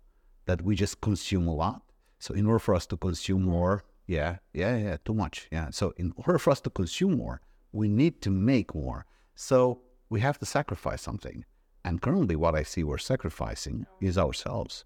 that 0.46 0.62
we 0.62 0.75
just 0.75 1.00
consume 1.00 1.46
a 1.46 1.54
lot. 1.54 1.82
So 2.18 2.34
in 2.34 2.46
order 2.46 2.58
for 2.58 2.75
us 2.75 2.87
to 2.87 2.96
consume 2.96 3.42
more, 3.42 3.84
yeah, 4.06 4.38
yeah, 4.52 4.76
yeah, 4.76 4.96
too 5.04 5.14
much, 5.14 5.49
yeah. 5.52 5.70
So 5.70 5.92
in 5.96 6.12
order 6.16 6.38
for 6.38 6.50
us 6.50 6.60
to 6.62 6.70
consume 6.70 7.16
more, 7.16 7.40
we 7.72 7.88
need 7.88 8.20
to 8.22 8.30
make 8.30 8.75
more. 8.75 9.06
So 9.34 9.82
we 10.08 10.20
have 10.20 10.38
to 10.38 10.46
sacrifice 10.46 11.02
something. 11.02 11.44
And 11.84 12.02
currently, 12.02 12.37
what 12.37 12.54
I 12.54 12.62
see 12.62 12.82
we're 12.82 12.99
sacrificing 12.99 13.87
is 14.00 14.18
ourselves. 14.18 14.84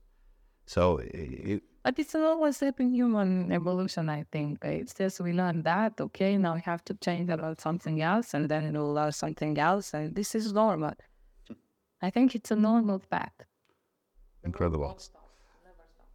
So 0.66 0.96
eh, 0.98 1.08
it, 1.12 1.62
But 1.82 1.98
it's 1.98 2.14
an 2.14 2.22
always 2.22 2.56
step 2.56 2.80
in 2.80 2.94
human 2.94 3.52
evolution, 3.52 4.08
I 4.08 4.24
think. 4.32 4.64
It's 4.64 4.94
just 4.94 5.20
we 5.20 5.32
learn 5.32 5.62
that, 5.62 6.00
okay, 6.00 6.36
now 6.38 6.54
we 6.54 6.60
have 6.62 6.84
to 6.86 6.94
change 6.94 7.30
about 7.30 7.60
something 7.60 8.00
else, 8.00 8.34
and 8.34 8.48
then 8.48 8.72
we'll 8.72 8.94
learn 8.94 9.12
something 9.12 9.58
else, 9.58 9.94
and 9.94 10.14
this 10.14 10.34
is 10.34 10.52
normal. 10.52 10.94
I 12.02 12.10
think 12.10 12.34
it's 12.34 12.50
a 12.50 12.56
normal 12.56 12.98
fact. 12.98 13.44
incredible. 14.44 14.98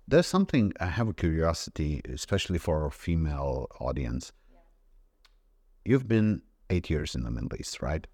There's 0.08 0.28
something 0.28 0.74
I 0.80 0.88
have 0.88 1.08
a 1.08 1.14
curiosity, 1.14 2.02
especially 2.12 2.58
for 2.58 2.84
our 2.84 2.92
female 2.92 3.68
audience. 3.80 4.32
You've 5.86 6.08
been 6.08 6.42
eight 6.70 6.90
years 6.90 7.16
in 7.16 7.24
the 7.24 7.32
Middle 7.32 7.56
East, 7.60 7.82
right? 7.82 8.06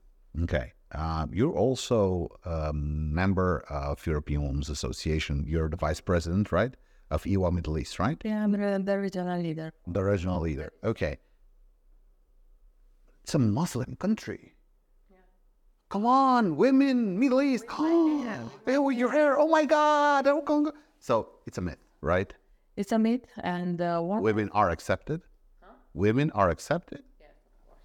Okay. 0.43 0.73
Uh, 0.91 1.25
you're 1.31 1.53
also 1.53 2.29
a 2.45 2.71
member 2.73 3.65
of 3.69 4.05
European 4.05 4.43
Women's 4.43 4.69
Association. 4.69 5.43
You're 5.47 5.69
the 5.69 5.77
vice 5.77 5.99
president, 5.99 6.51
right, 6.51 6.73
of 7.11 7.25
EWA 7.25 7.51
Middle 7.51 7.77
East, 7.77 7.99
right? 7.99 8.21
Yeah, 8.23 8.43
I'm 8.43 8.51
the, 8.51 8.81
the 8.83 8.99
regional 8.99 9.39
leader. 9.39 9.73
The 9.87 10.03
regional 10.03 10.41
leader. 10.41 10.71
Okay. 10.83 11.17
It's 13.23 13.35
a 13.35 13.39
Muslim 13.39 13.95
country. 13.95 14.55
Come 15.89 16.05
on, 16.05 16.55
women, 16.55 17.19
Middle 17.19 17.41
East. 17.41 17.65
Oh, 17.69 18.23
yeah, 18.65 18.77
with 18.79 18.97
your 18.97 19.11
hair. 19.11 19.39
Oh 19.39 19.47
my 19.47 19.65
God. 19.65 20.27
oh. 20.27 20.71
So 20.99 21.29
it's 21.45 21.57
a 21.57 21.61
myth, 21.61 21.77
right? 22.01 22.33
It's 22.75 22.91
a 22.91 22.99
myth, 22.99 23.21
and 23.37 23.81
uh, 23.81 24.01
Women 24.03 24.49
are 24.51 24.69
accepted. 24.69 25.21
Women 25.93 26.31
are 26.31 26.49
accepted. 26.49 27.03
Yes, 27.21 27.29
of 27.29 27.67
course. 27.67 27.79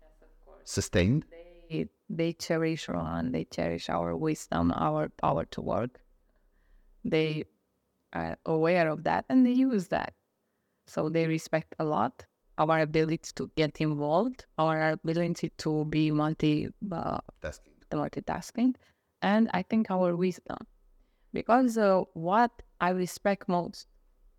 Yes, 0.00 0.10
of 0.22 0.46
course. 0.46 0.62
Sustained. 0.64 1.26
they, 1.30 1.39
they 2.10 2.32
cherish 2.32 2.88
Iran, 2.88 3.30
they 3.30 3.44
cherish 3.44 3.88
our 3.88 4.16
wisdom, 4.16 4.72
our 4.74 5.08
power 5.08 5.44
to 5.46 5.60
work. 5.60 6.00
They 7.04 7.44
are 8.12 8.36
aware 8.44 8.88
of 8.90 9.04
that 9.04 9.24
and 9.28 9.46
they 9.46 9.52
use 9.52 9.88
that. 9.88 10.12
So 10.86 11.08
they 11.08 11.26
respect 11.26 11.74
a 11.78 11.84
lot 11.84 12.26
our 12.58 12.80
ability 12.80 13.30
to 13.36 13.50
get 13.56 13.80
involved, 13.80 14.44
our 14.58 14.90
ability 14.90 15.50
to 15.56 15.84
be 15.86 16.10
multi 16.10 16.68
uh, 16.92 17.18
Tasking. 17.40 17.72
multitasking, 17.90 18.74
and 19.22 19.48
I 19.54 19.62
think 19.62 19.90
our 19.90 20.14
wisdom. 20.14 20.58
Because 21.32 21.78
uh, 21.78 22.02
what 22.12 22.50
I 22.80 22.90
respect 22.90 23.48
most, 23.48 23.86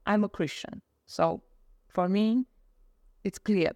I'm 0.06 0.24
a 0.24 0.30
Christian. 0.30 0.82
So 1.08 1.42
for 1.88 2.08
me, 2.08 2.46
it's 3.24 3.40
clear. 3.40 3.72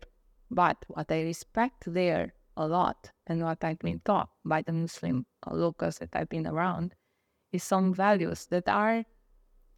But 0.52 0.78
what 0.90 1.12
I 1.12 1.24
respect 1.24 1.86
there 1.88 2.34
a 2.56 2.68
lot 2.68 3.10
and 3.28 3.42
what 3.42 3.64
I've 3.64 3.80
been 3.80 4.02
taught 4.06 4.30
by 4.44 4.62
the 4.62 4.72
Muslim 4.72 5.26
uh, 5.46 5.54
locals 5.56 6.00
that 6.00 6.10
I've 6.14 6.30
been 6.30 6.48
around 6.48 6.94
is 7.52 7.64
some 7.64 7.94
values 7.94 8.46
that 8.48 8.68
are 8.68 9.04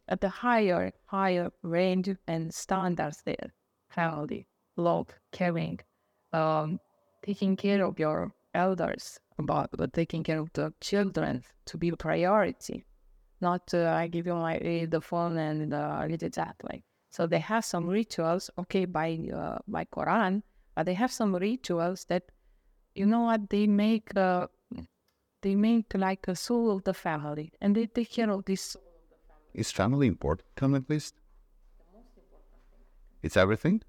at 0.08 0.20
the 0.20 0.28
higher, 0.28 0.92
higher 1.06 1.50
range 1.62 2.10
and 2.26 2.52
standards 2.52 3.22
there. 3.24 3.52
Family, 3.90 4.46
love, 4.76 5.08
caring, 5.32 5.80
um, 6.32 6.78
taking 7.22 7.56
care 7.56 7.84
of 7.84 7.98
your 7.98 8.32
elders, 8.54 9.18
about 9.38 9.70
taking 9.92 10.22
care 10.22 10.38
of 10.38 10.52
the 10.52 10.72
children 10.80 11.42
to 11.66 11.78
be 11.78 11.88
a 11.90 11.96
priority. 11.96 12.84
Not 13.40 13.72
uh, 13.72 13.92
I 13.92 14.08
give 14.08 14.26
you 14.26 14.34
my 14.34 14.58
uh, 14.58 14.86
the 14.88 15.00
phone 15.00 15.38
and 15.38 15.72
uh, 15.72 16.04
read 16.08 16.22
it 16.22 16.34
that 16.34 16.56
way. 16.64 16.82
So 17.10 17.26
they 17.26 17.38
have 17.38 17.64
some 17.64 17.86
rituals, 17.86 18.50
okay, 18.58 18.84
by 18.84 19.18
uh, 19.34 19.58
by 19.66 19.84
Quran, 19.86 20.42
but 20.74 20.86
they 20.86 20.94
have 20.94 21.12
some 21.12 21.34
rituals 21.34 22.04
that, 22.06 22.24
you 22.98 23.06
know 23.06 23.20
what, 23.20 23.48
they 23.48 23.66
make 23.66 24.14
uh, 24.16 24.48
they 25.42 25.54
make 25.54 25.86
like 25.94 26.26
a 26.26 26.34
soul 26.34 26.70
of 26.72 26.82
the 26.82 26.92
family, 26.92 27.52
and 27.60 27.76
they 27.76 27.86
take 27.86 28.10
care 28.10 28.30
of 28.30 28.44
this 28.44 28.62
soul. 28.62 28.82
Is 29.54 29.70
family 29.70 30.06
important 30.08 30.74
at 30.74 30.90
least? 30.90 31.14
It's 33.22 33.36
everything? 33.36 33.82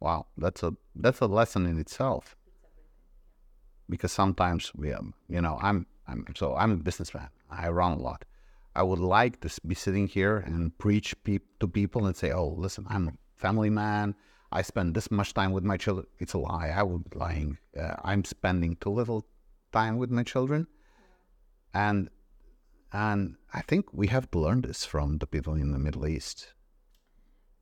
Wow, 0.00 0.26
that's 0.36 0.62
a 0.62 0.74
that's 0.96 1.20
a 1.20 1.26
lesson 1.26 1.66
in 1.66 1.78
itself. 1.78 2.36
Because 3.88 4.12
sometimes 4.12 4.72
we, 4.74 4.92
um, 4.92 5.14
you 5.28 5.40
know, 5.40 5.58
I'm 5.62 5.86
I'm 6.08 6.26
so 6.34 6.56
I'm 6.56 6.72
a 6.72 6.76
businessman. 6.76 7.28
I 7.50 7.68
run 7.68 7.92
a 7.92 7.98
lot. 7.98 8.24
I 8.74 8.82
would 8.82 8.98
like 8.98 9.40
to 9.42 9.48
be 9.64 9.76
sitting 9.76 10.08
here 10.08 10.38
and 10.38 10.76
preach 10.78 11.14
peop 11.22 11.42
to 11.60 11.68
people 11.68 12.06
and 12.06 12.16
say, 12.16 12.32
"Oh, 12.32 12.48
listen, 12.48 12.84
I'm 12.88 13.08
a 13.08 13.12
family 13.36 13.70
man. 13.70 14.16
I 14.54 14.62
spend 14.62 14.94
this 14.94 15.10
much 15.10 15.34
time 15.34 15.52
with 15.52 15.64
my 15.64 15.76
children." 15.76 16.06
It's 16.18 16.34
a 16.34 16.38
lie. 16.38 16.68
I 16.80 16.82
would 16.82 17.10
be 17.10 17.18
lying. 17.18 17.58
Uh, 17.78 17.96
I'm 18.02 18.24
spending 18.24 18.76
too 18.76 18.90
little 18.90 19.26
time 19.72 19.98
with 19.98 20.10
my 20.10 20.22
children, 20.22 20.66
and 21.74 22.08
and 22.92 23.36
I 23.52 23.60
think 23.60 23.92
we 23.92 24.06
have 24.06 24.30
to 24.30 24.38
learn 24.38 24.62
this 24.62 24.84
from 24.84 25.18
the 25.18 25.26
people 25.26 25.54
in 25.54 25.72
the 25.72 25.78
Middle 25.78 26.06
East. 26.06 26.54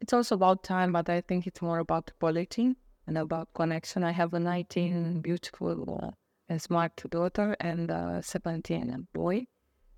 It's 0.00 0.12
also 0.12 0.34
about 0.34 0.62
time, 0.62 0.92
but 0.92 1.08
I 1.08 1.20
think 1.22 1.46
it's 1.46 1.62
more 1.62 1.78
about 1.78 2.10
quality 2.20 2.76
and 3.06 3.16
about 3.16 3.48
connection. 3.54 4.04
I 4.04 4.10
have 4.10 4.34
a 4.34 4.40
19 4.40 5.22
beautiful 5.22 6.00
uh, 6.02 6.10
and 6.48 6.60
smart 6.60 7.02
daughter 7.08 7.56
and 7.60 7.90
a 7.90 8.20
17 8.22 9.08
boy. 9.14 9.46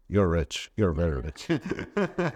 You're 0.08 0.28
rich. 0.28 0.70
You're 0.76 0.92
very 0.92 1.20
rich. 1.20 1.48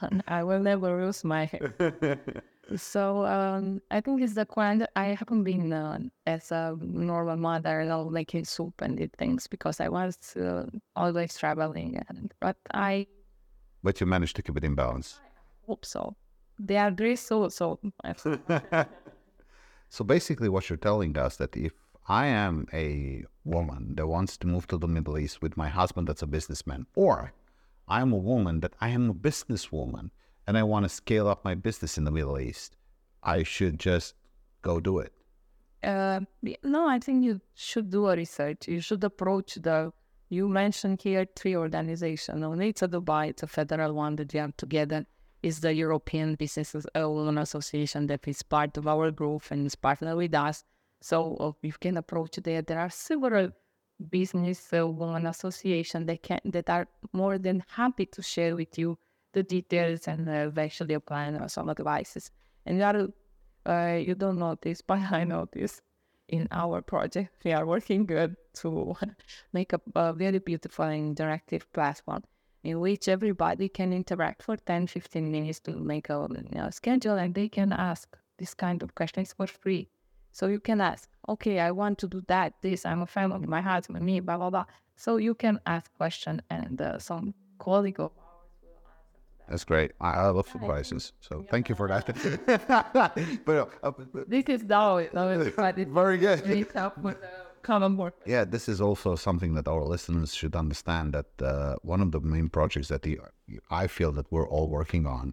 I 0.28 0.42
will 0.42 0.60
never 0.60 1.04
lose 1.04 1.24
my 1.24 1.44
hair. 1.46 1.74
so 2.76 3.24
um, 3.26 3.80
I 3.90 4.00
think 4.00 4.22
it's 4.22 4.34
the 4.34 4.46
kind 4.46 4.86
I 4.96 5.06
haven't 5.14 5.44
been 5.44 5.72
uh, 5.72 5.98
as 6.26 6.50
a 6.52 6.76
normal 6.80 7.36
mother, 7.36 7.82
you 7.82 7.88
know, 7.88 8.08
making 8.10 8.44
soup 8.44 8.80
and 8.80 8.96
did 8.96 9.12
things 9.14 9.46
because 9.46 9.80
I 9.80 9.88
was 9.88 10.16
uh, 10.36 10.66
always 10.96 11.36
traveling. 11.36 12.02
And, 12.08 12.32
but 12.40 12.56
I 12.72 13.06
But 13.82 14.00
you 14.00 14.06
managed 14.06 14.36
to 14.36 14.42
keep 14.42 14.56
it 14.56 14.64
in 14.64 14.74
balance. 14.74 15.20
hope 15.66 15.84
so. 15.84 16.16
They 16.58 16.76
are 16.76 16.90
very 16.90 17.16
so 17.16 17.48
so. 17.48 17.80
So 19.94 20.02
basically, 20.02 20.48
what 20.48 20.68
you're 20.68 20.76
telling 20.76 21.16
us 21.16 21.36
that 21.36 21.56
if 21.56 21.72
I 22.08 22.26
am 22.26 22.66
a 22.72 23.24
woman 23.44 23.94
that 23.94 24.08
wants 24.08 24.36
to 24.38 24.46
move 24.48 24.66
to 24.66 24.76
the 24.76 24.88
Middle 24.88 25.16
East 25.16 25.40
with 25.40 25.56
my 25.56 25.68
husband 25.68 26.08
that's 26.08 26.22
a 26.22 26.26
businessman, 26.26 26.86
or 26.96 27.32
I 27.86 28.00
am 28.00 28.12
a 28.12 28.18
woman 28.18 28.60
but 28.60 28.74
I 28.80 28.90
am 28.90 29.10
a 29.10 29.14
businesswoman 29.14 30.10
and 30.46 30.58
I 30.58 30.62
want 30.62 30.84
to 30.84 30.88
scale 30.88 31.28
up 31.28 31.44
my 31.44 31.54
business 31.54 31.98
in 31.98 32.04
the 32.04 32.10
Middle 32.10 32.38
East, 32.38 32.76
I 33.22 33.42
should 33.42 33.78
just 33.78 34.14
go 34.62 34.80
do 34.80 34.98
it. 34.98 35.12
Uh, 35.82 36.20
no, 36.62 36.88
I 36.88 36.98
think 36.98 37.24
you 37.24 37.40
should 37.54 37.90
do 37.90 38.06
a 38.08 38.16
research. 38.16 38.68
You 38.68 38.80
should 38.80 39.04
approach 39.04 39.54
the. 39.56 39.92
You 40.30 40.48
mentioned 40.48 41.02
here 41.02 41.26
three 41.36 41.54
organizations. 41.56 42.42
Only 42.42 42.70
it's 42.70 42.82
a 42.82 42.88
Dubai, 42.88 43.28
it's 43.28 43.42
a 43.42 43.46
federal 43.46 43.92
one 43.92 44.16
that 44.16 44.32
we 44.32 44.40
have 44.40 44.56
together. 44.56 45.06
Is 45.42 45.60
the 45.60 45.74
European 45.74 46.36
Business 46.36 46.74
Association 46.94 48.06
that 48.06 48.26
is 48.26 48.42
part 48.42 48.78
of 48.78 48.86
our 48.86 49.10
group 49.10 49.42
and 49.50 49.66
is 49.66 49.74
partner 49.74 50.16
with 50.16 50.34
us. 50.34 50.64
So 51.02 51.36
uh, 51.36 51.52
you 51.60 51.74
can 51.78 51.98
approach 51.98 52.36
there. 52.36 52.62
There 52.62 52.80
are 52.80 52.88
several 52.88 53.50
business 54.10 54.68
women 54.72 55.26
association 55.26 56.06
that 56.06 56.22
can 56.22 56.40
that 56.44 56.68
are 56.68 56.86
more 57.12 57.38
than 57.38 57.62
happy 57.68 58.06
to 58.06 58.22
share 58.22 58.56
with 58.56 58.78
you 58.78 58.98
the 59.32 59.42
details 59.42 60.08
and 60.08 60.28
uh, 60.28 60.50
actually 60.60 60.94
applying 60.94 61.36
uh, 61.36 61.48
some 61.48 61.68
advices. 61.70 62.30
And 62.66 62.78
you 62.78 62.84
are 62.84 63.08
uh, 63.66 63.96
you 63.96 64.14
don't 64.14 64.38
know 64.38 64.56
this, 64.60 64.80
but 64.86 65.00
I 65.12 65.24
know 65.24 65.48
this. 65.52 65.80
In 66.26 66.48
our 66.50 66.80
project, 66.80 67.44
we 67.44 67.52
are 67.52 67.66
working 67.66 68.06
good 68.06 68.34
to 68.54 68.96
make 69.52 69.74
a, 69.74 69.80
a 69.94 70.14
very 70.14 70.38
beautiful 70.38 70.86
and 70.86 71.14
interactive 71.14 71.64
platform 71.70 72.22
in 72.62 72.80
which 72.80 73.08
everybody 73.08 73.68
can 73.68 73.92
interact 73.92 74.42
for 74.42 74.56
10 74.56 74.86
15 74.86 75.30
minutes 75.30 75.60
to 75.60 75.72
make 75.72 76.08
a 76.08 76.26
you 76.30 76.58
know, 76.58 76.70
schedule 76.70 77.16
and 77.16 77.34
they 77.34 77.48
can 77.48 77.72
ask 77.72 78.16
this 78.38 78.54
kind 78.54 78.82
of 78.82 78.94
questions 78.94 79.34
for 79.34 79.46
free. 79.46 79.88
So 80.34 80.48
you 80.48 80.58
can 80.58 80.80
ask, 80.80 81.08
okay, 81.28 81.60
I 81.60 81.70
want 81.70 81.98
to 81.98 82.08
do 82.08 82.20
that, 82.26 82.54
this, 82.60 82.84
I'm 82.84 83.02
a 83.02 83.06
family, 83.06 83.46
my 83.46 83.60
husband, 83.60 84.04
me, 84.04 84.18
blah, 84.18 84.36
blah, 84.36 84.50
blah. 84.50 84.64
So 84.96 85.16
you 85.16 85.32
can 85.32 85.60
ask 85.64 85.94
question 85.96 86.42
and 86.50 86.80
uh, 86.82 86.98
some 86.98 87.34
colleague 87.60 88.00
of 88.00 88.10
That's 89.48 89.62
great. 89.62 89.92
I, 90.00 90.26
love 90.30 90.48
surprises. 90.48 91.12
So 91.20 91.46
thank 91.52 91.68
you 91.68 91.76
for 91.76 91.86
that. 91.86 92.06
but, 93.46 93.56
uh, 93.84 93.92
but- 94.12 94.28
this 94.28 94.46
is 94.48 94.64
now, 94.64 94.98
now 95.12 95.28
it's 95.28 95.54
but 95.54 95.78
it's 95.78 95.92
very 95.92 96.18
good. 96.18 96.40
for 96.72 97.12
the 97.12 97.28
common 97.62 97.96
work. 97.96 98.14
Yeah, 98.26 98.44
this 98.44 98.68
is 98.68 98.80
also 98.80 99.14
something 99.14 99.54
that 99.54 99.68
our 99.68 99.84
listeners 99.84 100.34
should 100.34 100.56
understand 100.56 101.14
that 101.14 101.30
uh, 101.40 101.76
one 101.82 102.00
of 102.00 102.10
the 102.10 102.20
main 102.20 102.48
projects 102.48 102.88
that 102.88 103.02
the, 103.02 103.20
I 103.70 103.86
feel 103.86 104.10
that 104.12 104.26
we're 104.32 104.48
all 104.48 104.68
working 104.68 105.06
on 105.06 105.32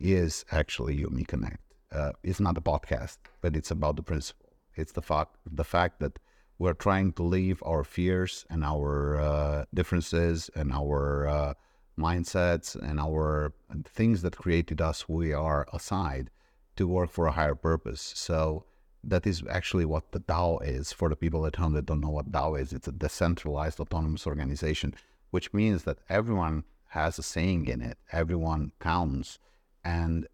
is 0.00 0.44
actually 0.50 0.96
Yumi 0.98 1.28
Connect. 1.28 1.71
Uh, 1.92 2.12
it's 2.22 2.40
not 2.40 2.58
a 2.58 2.60
podcast, 2.60 3.18
but 3.40 3.56
it's 3.56 3.70
about 3.70 3.96
the 3.96 4.02
principle. 4.02 4.48
It's 4.74 4.92
the 4.92 5.02
fact 5.02 5.36
the 5.44 5.64
fact 5.64 6.00
that 6.00 6.18
we're 6.58 6.74
trying 6.74 7.12
to 7.14 7.22
leave 7.22 7.62
our 7.66 7.84
fears 7.84 8.46
and 8.48 8.64
our 8.64 9.20
uh, 9.20 9.64
differences 9.74 10.50
and 10.54 10.72
our 10.72 11.26
uh, 11.26 11.54
mindsets 11.98 12.74
and 12.76 12.98
our 13.00 13.52
things 13.84 14.22
that 14.22 14.36
created 14.36 14.80
us 14.80 15.08
we 15.08 15.32
are 15.32 15.66
aside 15.72 16.30
to 16.76 16.86
work 16.86 17.10
for 17.10 17.26
a 17.26 17.32
higher 17.32 17.54
purpose. 17.54 18.12
So 18.16 18.64
that 19.04 19.26
is 19.26 19.42
actually 19.50 19.84
what 19.84 20.12
the 20.12 20.20
DAO 20.20 20.62
is 20.62 20.92
for 20.92 21.08
the 21.08 21.16
people 21.16 21.46
at 21.46 21.56
home 21.56 21.72
that 21.74 21.86
don't 21.86 22.00
know 22.00 22.08
what 22.08 22.32
DAO 22.32 22.60
is. 22.60 22.72
It's 22.72 22.88
a 22.88 22.92
decentralized 22.92 23.80
autonomous 23.80 24.26
organization, 24.26 24.94
which 25.30 25.52
means 25.52 25.84
that 25.84 25.98
everyone 26.08 26.64
has 26.90 27.18
a 27.18 27.22
saying 27.22 27.66
in 27.66 27.80
it, 27.80 27.98
everyone 28.12 28.72
counts, 28.80 29.38
and 29.84 30.26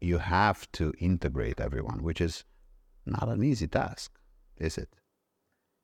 you 0.00 0.18
have 0.18 0.70
to 0.72 0.92
integrate 0.98 1.60
everyone, 1.60 2.02
which 2.02 2.20
is 2.20 2.44
not 3.06 3.28
an 3.28 3.42
easy 3.42 3.66
task, 3.66 4.12
is 4.58 4.78
it? 4.78 4.88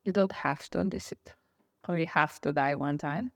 you 0.04 0.12
don't 0.12 0.32
have 0.32 0.68
to 0.70 0.84
this 0.84 1.12
it 1.12 1.34
or 1.88 1.98
you 1.98 2.06
have 2.06 2.40
to 2.40 2.52
die 2.52 2.74
one 2.74 2.98
time 2.98 3.32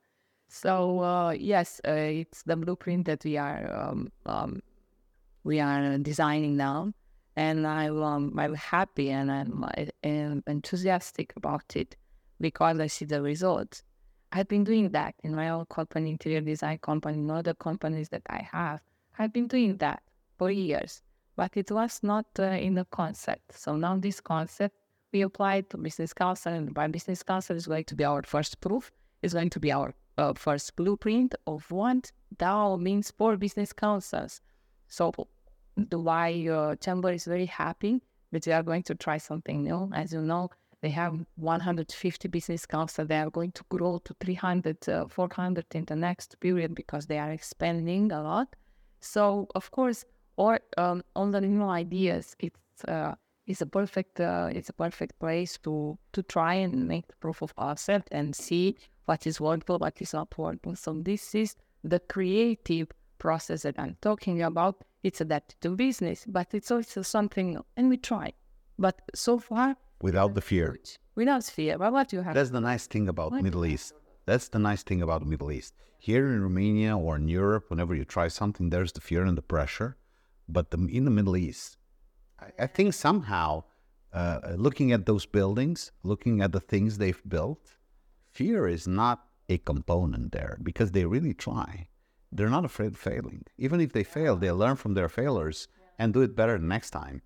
so 0.48 1.00
uh, 1.00 1.30
yes 1.30 1.80
uh, 1.86 1.92
it's 1.92 2.42
the 2.44 2.56
blueprint 2.56 3.06
that 3.06 3.24
we 3.24 3.36
are 3.36 3.74
um, 3.74 4.10
um, 4.26 4.60
we 5.44 5.60
are 5.60 5.98
designing 5.98 6.56
now 6.56 6.92
and 7.36 7.66
I'm, 7.66 8.02
um, 8.02 8.36
I'm 8.36 8.54
happy 8.54 9.10
and 9.10 9.30
I'm, 9.30 9.64
I'm 10.02 10.42
enthusiastic 10.48 11.32
about 11.36 11.76
it 11.76 11.94
because 12.40 12.80
I 12.80 12.88
see 12.88 13.04
the 13.04 13.22
results. 13.22 13.84
I've 14.32 14.48
been 14.48 14.64
doing 14.64 14.90
that 14.90 15.14
in 15.22 15.36
my 15.36 15.50
own 15.50 15.66
company, 15.66 16.10
interior 16.10 16.40
design 16.40 16.78
company, 16.78 17.18
and 17.18 17.30
other 17.30 17.54
companies 17.54 18.08
that 18.08 18.22
I 18.28 18.42
have. 18.50 18.80
I've 19.20 19.32
been 19.32 19.46
doing 19.46 19.76
that 19.76 20.02
for 20.38 20.50
years, 20.50 21.02
but 21.36 21.56
it 21.56 21.70
was 21.70 22.00
not 22.02 22.26
uh, 22.38 22.44
in 22.44 22.74
the 22.74 22.86
concept. 22.86 23.58
So 23.58 23.76
now 23.76 23.96
this 23.96 24.20
concept 24.20 24.76
we 25.12 25.22
applied 25.22 25.70
to 25.70 25.78
business 25.78 26.12
council, 26.12 26.52
and 26.52 26.74
by 26.74 26.86
business 26.86 27.22
council 27.22 27.56
is 27.56 27.66
going 27.66 27.84
to 27.84 27.94
be 27.94 28.04
our 28.04 28.22
first 28.22 28.60
proof. 28.60 28.90
It's 29.22 29.34
going 29.34 29.50
to 29.50 29.60
be 29.60 29.72
our 29.72 29.94
uh, 30.18 30.34
first 30.34 30.76
blueprint 30.76 31.34
of 31.46 31.70
what 31.70 32.12
DAO 32.36 32.78
means 32.78 33.10
for 33.10 33.36
business 33.36 33.72
councils. 33.72 34.40
So 34.88 35.12
Dubai 35.78 36.48
uh, 36.48 36.76
Chamber 36.76 37.12
is 37.12 37.24
very 37.24 37.46
happy 37.46 38.02
that 38.32 38.42
they 38.42 38.52
are 38.52 38.62
going 38.62 38.82
to 38.84 38.94
try 38.94 39.18
something 39.18 39.62
new. 39.62 39.90
As 39.94 40.12
you 40.12 40.20
know, 40.20 40.50
they 40.82 40.90
have 40.90 41.14
150 41.36 42.28
business 42.28 42.66
councils. 42.66 43.08
They 43.08 43.18
are 43.18 43.30
going 43.30 43.52
to 43.52 43.64
grow 43.68 43.98
to 44.04 44.14
300, 44.20 44.88
uh, 44.88 45.06
400 45.08 45.64
in 45.74 45.84
the 45.86 45.96
next 45.96 46.38
period 46.40 46.74
because 46.74 47.06
they 47.06 47.18
are 47.18 47.30
expanding 47.30 48.12
a 48.12 48.22
lot. 48.22 48.54
So, 49.00 49.48
of 49.54 49.70
course, 49.70 50.04
or 50.38 50.60
um, 50.76 51.02
on 51.14 51.32
the 51.32 51.40
new 51.40 51.64
ideas, 51.82 52.24
it's 52.38 52.84
uh, 52.86 53.14
it's 53.46 53.60
a 53.60 53.66
perfect 53.66 54.20
uh, 54.20 54.48
it's 54.58 54.70
a 54.70 54.76
perfect 54.84 55.18
place 55.18 55.58
to 55.64 55.98
to 56.14 56.20
try 56.22 56.54
and 56.64 56.72
make 56.88 57.06
the 57.08 57.16
proof 57.24 57.42
of 57.42 57.50
concept 57.56 58.08
and 58.12 58.34
see 58.34 58.76
what 59.06 59.26
is 59.26 59.40
workable, 59.40 59.78
what 59.78 60.00
is 60.00 60.12
not 60.12 60.28
workable. 60.38 60.76
So 60.76 60.90
this 61.10 61.34
is 61.34 61.56
the 61.92 62.00
creative 62.14 62.88
process 63.18 63.62
that 63.62 63.76
I'm 63.78 63.96
talking 64.00 64.42
about. 64.42 64.74
It's 65.02 65.20
adapted 65.20 65.60
to 65.62 65.70
business, 65.76 66.24
but 66.26 66.48
it's 66.52 66.70
also 66.70 67.02
something, 67.02 67.48
and 67.76 67.88
we 67.88 67.96
try. 67.96 68.32
But 68.78 68.96
so 69.14 69.38
far, 69.38 69.76
Without 70.02 70.34
the 70.34 70.40
fear. 70.40 70.76
without 71.16 71.44
fear. 71.44 71.78
But 71.78 71.92
what 71.92 72.12
you 72.12 72.20
have? 72.22 72.34
That's 72.34 72.50
the 72.50 72.60
nice 72.60 72.86
thing 72.86 73.08
about 73.08 73.30
What? 73.32 73.42
Middle 73.42 73.64
East. 73.66 73.92
That's 74.26 74.48
the 74.48 74.58
nice 74.70 74.82
thing 74.84 75.00
about 75.02 75.20
the 75.24 75.26
Middle 75.34 75.50
East. 75.50 75.72
Here 75.98 76.24
in 76.34 76.42
Romania 76.48 76.96
or 76.96 77.16
in 77.16 77.26
Europe, 77.28 77.64
whenever 77.70 77.94
you 77.94 78.04
try 78.04 78.28
something, 78.28 78.70
there's 78.70 78.92
the 78.92 79.00
fear 79.00 79.22
and 79.24 79.36
the 79.36 79.42
pressure. 79.54 79.96
But 80.48 80.70
the, 80.70 80.78
in 80.86 81.04
the 81.04 81.10
Middle 81.10 81.36
East, 81.36 81.76
I, 82.40 82.64
I 82.64 82.66
think 82.66 82.94
somehow, 82.94 83.64
uh, 84.12 84.40
looking 84.56 84.92
at 84.92 85.06
those 85.06 85.26
buildings, 85.26 85.92
looking 86.02 86.40
at 86.40 86.52
the 86.52 86.60
things 86.60 86.98
they've 86.98 87.22
built, 87.28 87.76
fear 88.32 88.66
is 88.66 88.86
not 88.86 89.24
a 89.48 89.58
component 89.58 90.32
there 90.32 90.58
because 90.62 90.92
they 90.92 91.04
really 91.04 91.34
try. 91.34 91.88
They're 92.30 92.50
not 92.50 92.64
afraid 92.64 92.92
of 92.92 92.98
failing. 92.98 93.44
Even 93.56 93.80
if 93.80 93.92
they 93.92 94.04
fail, 94.04 94.36
they 94.36 94.50
learn 94.50 94.76
from 94.76 94.94
their 94.94 95.08
failures 95.08 95.68
and 95.98 96.12
do 96.12 96.20
it 96.22 96.36
better 96.36 96.58
next 96.58 96.90
time. 96.90 97.22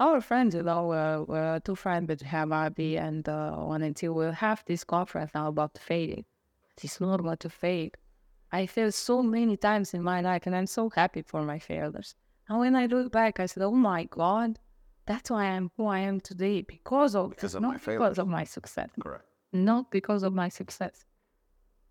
Our 0.00 0.20
friends, 0.20 0.54
you 0.54 0.62
know, 0.62 0.92
uh, 0.92 1.32
uh, 1.32 1.60
two 1.60 1.76
friends 1.76 2.08
that 2.08 2.22
have 2.22 2.48
RB 2.48 2.98
and 2.98 3.28
uh, 3.28 3.52
one 3.52 3.82
and 3.82 3.94
two 3.94 4.12
will 4.12 4.32
have 4.32 4.64
this 4.66 4.82
conference 4.82 5.30
now 5.34 5.48
about 5.48 5.78
failing. 5.78 6.24
It's 6.82 7.00
normal 7.00 7.36
to 7.36 7.48
fail. 7.48 7.90
I 8.50 8.66
failed 8.66 8.94
so 8.94 9.22
many 9.22 9.56
times 9.56 9.94
in 9.94 10.02
my 10.02 10.20
life, 10.20 10.46
and 10.46 10.54
I'm 10.54 10.66
so 10.66 10.90
happy 10.90 11.22
for 11.22 11.42
my 11.42 11.58
failures. 11.58 12.14
And 12.48 12.58
when 12.58 12.76
I 12.76 12.86
look 12.86 13.10
back, 13.12 13.40
I 13.40 13.46
said, 13.46 13.62
"Oh 13.62 13.72
my 13.72 14.04
God, 14.04 14.58
that's 15.06 15.30
why 15.30 15.44
I'm 15.46 15.70
who 15.76 15.86
I 15.86 16.00
am 16.00 16.20
today 16.20 16.62
because 16.62 17.14
of 17.14 17.30
Because 17.30 17.52
that, 17.52 17.58
of 17.58 17.62
not 17.62 17.72
my 17.86 17.92
because 17.94 18.18
of 18.18 18.28
my 18.28 18.44
success, 18.44 18.90
Correct. 19.00 19.24
not 19.52 19.90
because 19.90 20.22
of 20.22 20.32
my 20.34 20.48
success. 20.48 21.04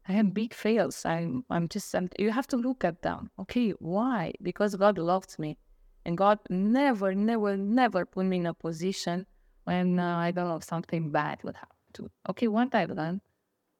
I 0.08 0.12
have 0.14 0.34
big 0.34 0.54
fails. 0.54 1.06
I'm, 1.06 1.46
I'm 1.50 1.70
just, 1.70 1.94
I'm, 1.96 2.10
you 2.20 2.32
have 2.32 2.48
to 2.48 2.58
look 2.58 2.84
at 2.84 3.02
them. 3.02 3.32
Okay, 3.40 3.72
why? 3.80 4.34
Because 4.42 4.76
God 4.76 4.98
loves 4.98 5.40
me. 5.40 5.58
And 6.06 6.18
God 6.18 6.40
never, 6.50 7.16
never, 7.16 7.56
never 7.56 8.06
put 8.06 8.26
me 8.26 8.38
in 8.38 8.46
a 8.48 8.54
position 8.54 9.26
when 9.64 10.00
uh, 10.00 10.18
I 10.18 10.32
don't 10.32 10.50
know 10.50 10.60
something 10.60 11.10
bad 11.12 11.42
would 11.44 11.56
happen 11.56 11.78
to. 11.94 12.10
Okay, 12.30 12.50
what 12.50 12.76
I've 12.76 12.90
learned, 12.90 13.22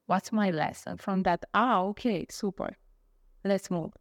what's 0.06 0.32
my 0.32 0.50
lesson 0.50 0.98
from 0.98 1.24
that? 1.24 1.44
Ah, 1.54 1.82
okay, 1.82 2.26
super. 2.30 2.78
Let's 3.44 3.70
move. 3.70 3.92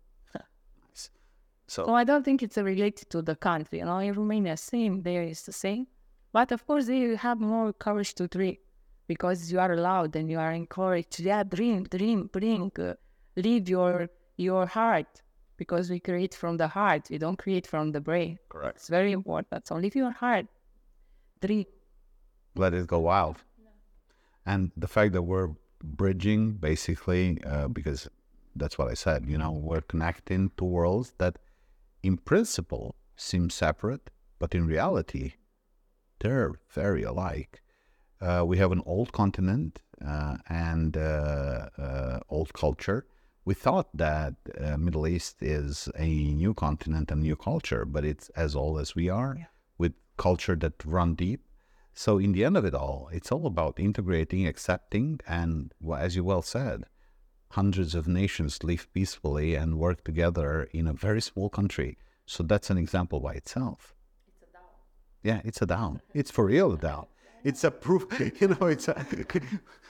So, 1.73 1.87
So 1.87 1.95
I 1.95 2.05
don't 2.05 2.23
think 2.23 2.43
it's 2.43 2.59
related 2.59 3.09
to 3.15 3.23
the 3.23 3.35
country. 3.35 3.79
You 3.79 3.87
know, 3.87 3.99
in 3.99 4.13
Romania, 4.13 4.59
same 4.59 5.03
there 5.03 5.23
is 5.23 5.41
the 5.49 5.53
same, 5.53 5.87
but 6.31 6.53
of 6.53 6.67
course 6.67 6.85
there 6.87 6.97
you 6.97 7.17
have 7.17 7.41
more 7.41 7.73
courage 7.73 8.13
to 8.17 8.29
dream 8.29 8.59
because 9.07 9.51
you 9.51 9.59
are 9.59 9.73
allowed 9.73 10.15
and 10.15 10.31
you 10.31 10.39
are 10.39 10.53
encouraged. 10.53 11.21
Yeah, 11.21 11.43
dream, 11.45 11.85
dream, 11.85 12.29
bring, 12.31 12.71
uh, 12.79 12.93
lead 13.37 13.71
your 13.71 14.11
your 14.37 14.67
heart 14.67 15.23
because 15.57 15.89
we 15.89 15.99
create 15.99 16.35
from 16.35 16.59
the 16.59 16.69
heart. 16.69 17.03
We 17.09 17.17
don't 17.17 17.39
create 17.39 17.67
from 17.67 17.93
the 17.93 18.03
brain. 18.09 18.39
Correct. 18.51 18.77
It's 18.77 18.91
very 18.91 19.13
important. 19.13 19.67
So 19.67 19.77
live 19.77 19.97
your 19.97 20.11
heart. 20.11 20.47
Dream. 21.41 21.65
Let 22.55 22.75
it 22.75 22.87
go 22.87 22.99
wild. 22.99 23.39
And 24.45 24.73
the 24.77 24.89
fact 24.89 25.15
that 25.15 25.23
we're 25.23 25.53
bridging 25.83 26.53
basically, 26.69 27.43
uh, 27.47 27.69
because 27.69 28.11
that's 28.57 28.77
what 28.77 28.89
I 28.89 28.95
said, 29.07 29.25
you 29.27 29.39
know, 29.39 29.53
we're 29.53 29.87
connecting 29.93 30.51
two 30.59 30.67
worlds 30.67 31.15
that 31.17 31.39
in 32.03 32.17
principle 32.17 32.97
seem 33.17 33.51
separate, 33.51 34.11
but 34.39 34.55
in 34.55 34.67
reality, 34.67 35.35
they're 36.21 36.53
very 36.71 37.03
alike. 37.03 37.63
Uh, 38.21 38.45
we 38.47 38.59
have 38.59 38.73
an 38.73 38.83
old 38.87 39.13
continent 39.13 39.83
uh, 40.05 40.37
and 40.49 40.97
uh, 40.97 41.69
uh, 41.79 42.21
old 42.29 42.53
culture. 42.53 43.07
We 43.45 43.55
thought 43.55 43.89
that 43.97 44.35
uh, 44.61 44.77
Middle 44.77 45.07
East 45.07 45.43
is 45.43 45.89
a 45.99 46.07
new 46.07 46.55
continent 46.55 47.11
and 47.11 47.23
new 47.23 47.35
culture, 47.37 47.85
but 47.85 48.05
it's 48.05 48.29
as 48.31 48.55
old 48.55 48.79
as 48.81 48.95
we 48.95 49.09
are, 49.09 49.35
Yeah. 49.39 49.47
with 49.79 49.95
culture 50.17 50.55
that 50.57 50.85
run 50.85 51.15
deep. 51.15 51.45
So 51.93 52.19
in 52.19 52.33
the 52.33 52.45
end 52.45 52.57
of 52.57 52.65
it 52.65 52.75
all, 52.75 53.09
it's 53.13 53.33
all 53.33 53.47
about 53.47 53.81
integrating, 53.81 54.47
accepting, 54.47 55.21
and 55.27 55.75
well, 55.81 55.99
as 55.99 56.15
you 56.17 56.25
well 56.25 56.43
said, 56.43 56.85
hundreds 57.53 57.95
of 57.95 58.09
nations 58.09 58.65
live 58.65 58.87
peacefully 58.95 59.55
and 59.55 59.79
work 59.79 60.05
together 60.05 60.69
in 60.73 60.87
a 60.87 60.93
very 60.93 61.21
small 61.21 61.49
country. 61.49 61.99
So 62.27 62.43
that's 62.43 62.71
an 62.71 62.79
example 62.79 63.21
by 63.21 63.35
itself. 63.35 63.95
It's 64.27 64.43
a 64.43 64.57
DAO. 64.57 64.69
Yeah, 65.23 65.41
it's 65.45 65.61
a 65.63 65.67
DAO. 65.67 66.01
It's 66.15 66.31
for 66.31 66.47
real 66.47 66.73
a 66.73 66.79
DAO. 66.79 67.07
It's 67.45 67.65
a 67.65 67.71
proof. 67.71 68.05
You 68.41 68.49
know, 68.49 68.67
it's 68.67 68.89
a. 68.89 68.95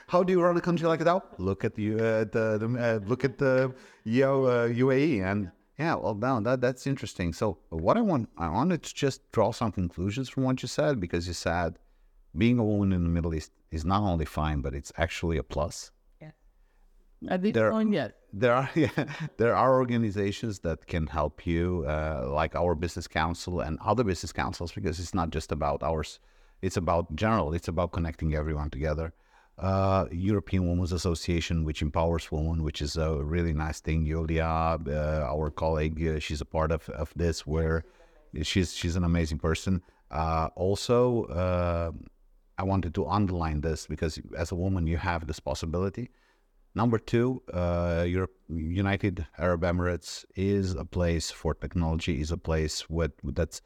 How 0.09 0.23
do 0.23 0.33
you 0.33 0.43
run 0.43 0.57
a 0.57 0.61
country 0.61 0.87
like 0.89 1.05
that? 1.05 1.23
Look 1.39 1.65
at 1.65 1.79
you. 1.79 1.95
Uh, 1.97 2.25
the, 2.35 2.59
the 2.63 2.69
uh, 2.87 3.09
look 3.09 3.25
at 3.25 3.39
the 3.39 3.73
you 4.05 4.23
know, 4.23 4.45
uh, 4.45 4.69
UAE 4.69 5.23
and 5.23 5.51
yeah. 5.79 5.95
Well, 5.95 6.15
down 6.15 6.43
that 6.45 6.61
that's 6.61 6.87
interesting. 6.87 7.33
So 7.33 7.59
what 7.69 7.97
I 7.97 8.01
want, 8.01 8.29
I 8.37 8.49
wanted 8.49 8.83
to 8.83 8.95
just 8.95 9.31
draw 9.33 9.53
some 9.53 9.73
conclusions 9.73 10.29
from 10.29 10.43
what 10.45 10.63
you 10.63 10.69
said 10.69 10.99
because 10.99 11.27
you 11.29 11.35
said 11.35 11.79
being 12.37 12.59
a 12.59 12.65
woman 12.65 12.93
in 12.93 13.03
the 13.05 13.09
Middle 13.09 13.35
East 13.35 13.53
is 13.71 13.85
not 13.85 14.03
only 14.03 14.25
fine, 14.25 14.61
but 14.63 14.75
it's 14.75 14.93
actually 14.97 15.39
a 15.39 15.43
plus 15.43 15.93
At 17.29 17.43
this 17.43 17.53
There- 17.53 17.71
point, 17.71 17.93
yes. 17.93 18.13
there 18.33 18.55
are 18.55 18.69
yeah, 18.75 18.91
there 19.37 19.55
are 19.55 19.79
organizations 19.79 20.61
that 20.61 20.87
can 20.87 21.07
help 21.07 21.47
you, 21.47 21.85
uh, 21.87 22.29
like 22.31 22.55
our 22.57 22.75
business 22.75 23.07
council 23.07 23.61
and 23.61 23.79
other 23.85 24.05
business 24.05 24.33
councils, 24.33 24.73
because 24.73 24.99
it's 24.99 25.15
not 25.15 25.31
just 25.31 25.53
about 25.53 25.83
ours. 25.83 26.19
It's 26.63 26.77
about 26.77 27.15
general. 27.17 27.53
It's 27.55 27.69
about 27.69 27.93
connecting 27.93 28.35
everyone 28.35 28.71
together. 28.71 29.13
Uh, 29.59 30.07
European 30.11 30.69
Women's 30.69 30.93
Association, 30.93 31.65
which 31.65 31.83
empowers 31.83 32.33
women, 32.33 32.63
which 32.63 32.81
is 32.81 32.97
a 32.97 33.23
really 33.23 33.53
nice 33.53 33.81
thing. 33.81 34.07
Yulia, 34.07 34.45
uh, 34.45 35.27
our 35.35 35.51
colleague, 35.51 36.05
uh, 36.07 36.19
she's 36.19 36.41
a 36.41 36.45
part 36.45 36.73
of, 36.73 36.89
of 36.91 37.13
this. 37.15 37.47
Where 37.47 37.85
she's 38.43 38.75
she's 38.75 38.97
an 38.97 39.05
amazing 39.05 39.39
person. 39.39 39.83
Uh, 40.11 40.49
also, 40.57 41.25
uh, 41.25 41.91
I 42.59 42.65
wanted 42.65 42.95
to 42.95 43.07
underline 43.07 43.61
this 43.61 43.87
because 43.87 44.19
as 44.37 44.53
a 44.53 44.55
woman, 44.55 44.87
you 44.87 44.97
have 44.97 45.27
this 45.27 45.41
possibility. 45.41 46.11
Number 46.75 46.99
two, 46.99 47.43
uh, 47.53 48.05
Europe, 48.09 48.35
United 48.49 49.27
Arab 49.37 49.63
Emirates 49.63 50.25
is 50.35 50.75
a 50.75 50.85
place 50.85 51.31
for 51.31 51.55
technology, 51.55 52.21
is 52.21 52.31
a 52.31 52.39
place 52.39 52.89
with, 52.89 53.13
that's 53.23 53.61